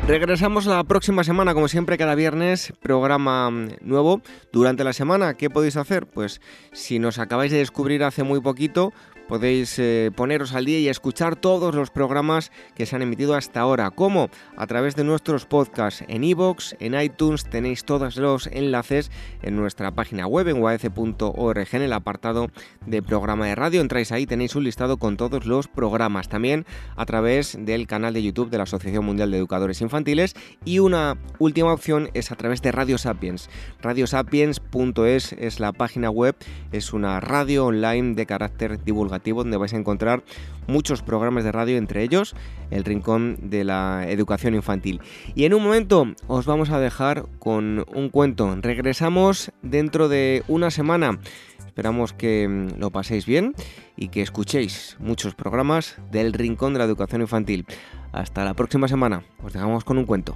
[0.05, 4.21] Regresamos la próxima semana, como siempre, cada viernes, programa mm, nuevo.
[4.51, 6.07] Durante la semana, ¿qué podéis hacer?
[6.07, 6.41] Pues
[6.73, 8.91] si nos acabáis de descubrir hace muy poquito,
[9.27, 13.61] podéis eh, poneros al día y escuchar todos los programas que se han emitido hasta
[13.61, 13.89] ahora.
[13.91, 14.29] ¿Cómo?
[14.57, 19.11] A través de nuestros podcasts en iVoox, en iTunes, tenéis todos los enlaces
[19.41, 22.49] en nuestra página web en uac.org en el apartado
[22.85, 23.81] de programa de radio.
[23.81, 26.27] Entráis ahí, tenéis un listado con todos los programas.
[26.27, 26.65] También
[26.95, 30.35] a través del canal de YouTube de la Asociación Mundial de Educadores Infantiles.
[30.65, 33.49] Y una última opción es a través de Radio Sapiens.
[33.81, 36.35] Radiosapiens.es es la página web,
[36.71, 40.23] es una radio online de carácter divulgativo donde vais a encontrar
[40.67, 42.35] muchos programas de radio, entre ellos
[42.71, 45.01] el Rincón de la Educación Infantil.
[45.35, 48.55] Y en un momento os vamos a dejar con un cuento.
[48.61, 51.19] Regresamos dentro de una semana.
[51.65, 53.55] Esperamos que mm, lo paséis bien
[53.95, 57.65] y que escuchéis muchos programas del Rincón de la Educación Infantil.
[58.11, 59.23] Hasta la próxima semana.
[59.43, 60.35] Os dejamos con un cuento.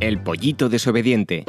[0.00, 1.44] El pollito desobediente.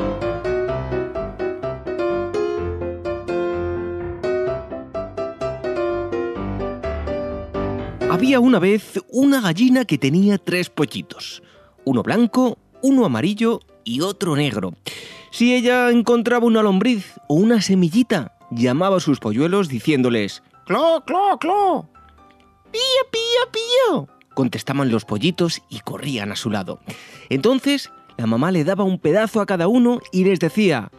[8.12, 11.42] Había una vez una gallina que tenía tres pollitos,
[11.86, 14.74] uno blanco, uno amarillo y otro negro.
[15.32, 21.38] Si ella encontraba una lombriz o una semillita, llamaba a sus polluelos diciéndoles ¡Clo, clo,
[21.40, 21.90] clo!
[22.70, 22.82] ¡Pío,
[23.14, 24.08] pío, pío!
[24.34, 26.82] Contestaban los pollitos y corrían a su lado.
[27.30, 30.92] Entonces, la mamá le daba un pedazo a cada uno y les decía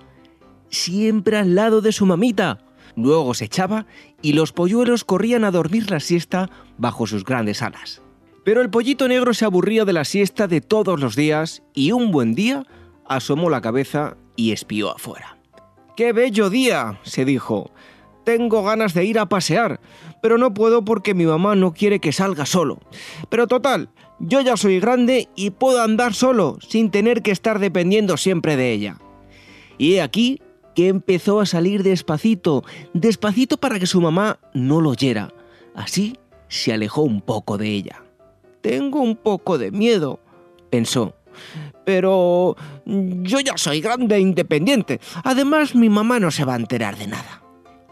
[0.70, 2.58] Siempre al lado de su mamita,
[2.96, 3.86] Luego se echaba
[4.20, 8.02] y los polluelos corrían a dormir la siesta bajo sus grandes alas.
[8.44, 12.10] Pero el pollito negro se aburría de la siesta de todos los días y un
[12.10, 12.66] buen día
[13.06, 15.38] asomó la cabeza y espió afuera.
[15.96, 16.98] ¡Qué bello día!
[17.02, 17.70] se dijo.
[18.24, 19.80] Tengo ganas de ir a pasear,
[20.22, 22.80] pero no puedo porque mi mamá no quiere que salga solo.
[23.28, 23.90] Pero total,
[24.20, 28.72] yo ya soy grande y puedo andar solo, sin tener que estar dependiendo siempre de
[28.72, 28.98] ella.
[29.76, 30.40] Y he aquí
[30.74, 35.32] que empezó a salir despacito, despacito para que su mamá no lo oyera.
[35.74, 36.16] Así
[36.48, 38.02] se alejó un poco de ella.
[38.60, 40.20] Tengo un poco de miedo,
[40.70, 41.14] pensó.
[41.84, 45.00] Pero yo ya soy grande e independiente.
[45.24, 47.42] Además, mi mamá no se va a enterar de nada.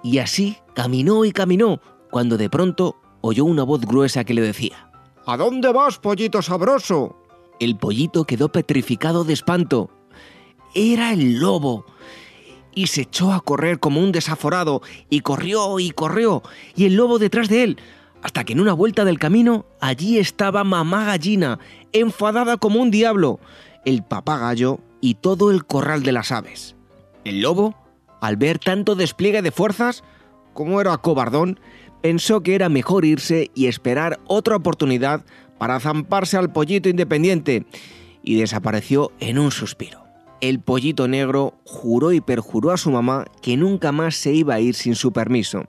[0.03, 4.91] Y así caminó y caminó, cuando de pronto oyó una voz gruesa que le decía,
[5.27, 7.17] ¿A dónde vas, pollito sabroso?
[7.59, 9.91] El pollito quedó petrificado de espanto.
[10.75, 11.85] Era el lobo
[12.75, 16.43] y se echó a correr como un desaforado, y corrió y corrió,
[16.75, 17.79] y el lobo detrás de él,
[18.23, 21.59] hasta que en una vuelta del camino allí estaba mamá gallina,
[21.93, 23.41] enfadada como un diablo,
[23.85, 26.77] el papagayo y todo el corral de las aves.
[27.25, 27.75] El lobo,
[28.21, 30.05] al ver tanto despliegue de fuerzas,
[30.53, 31.59] como era cobardón,
[32.03, 35.25] pensó que era mejor irse y esperar otra oportunidad
[35.59, 37.67] para zamparse al pollito independiente,
[38.23, 40.00] y desapareció en un suspiro.
[40.41, 44.61] El pollito negro juró y perjuró a su mamá que nunca más se iba a
[44.61, 45.65] ir sin su permiso,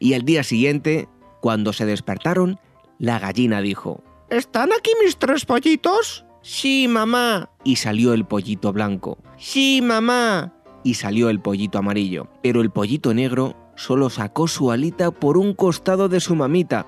[0.00, 1.08] y al día siguiente,
[1.40, 2.58] cuando se despertaron,
[2.98, 6.24] la gallina dijo, ¿Están aquí mis tres pollitos?
[6.42, 7.50] Sí, mamá.
[7.62, 9.18] Y salió el pollito blanco.
[9.36, 10.52] Sí, mamá.
[10.82, 12.28] Y salió el pollito amarillo.
[12.42, 16.86] Pero el pollito negro solo sacó su alita por un costado de su mamita,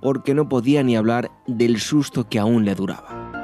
[0.00, 3.37] porque no podía ni hablar del susto que aún le duraba.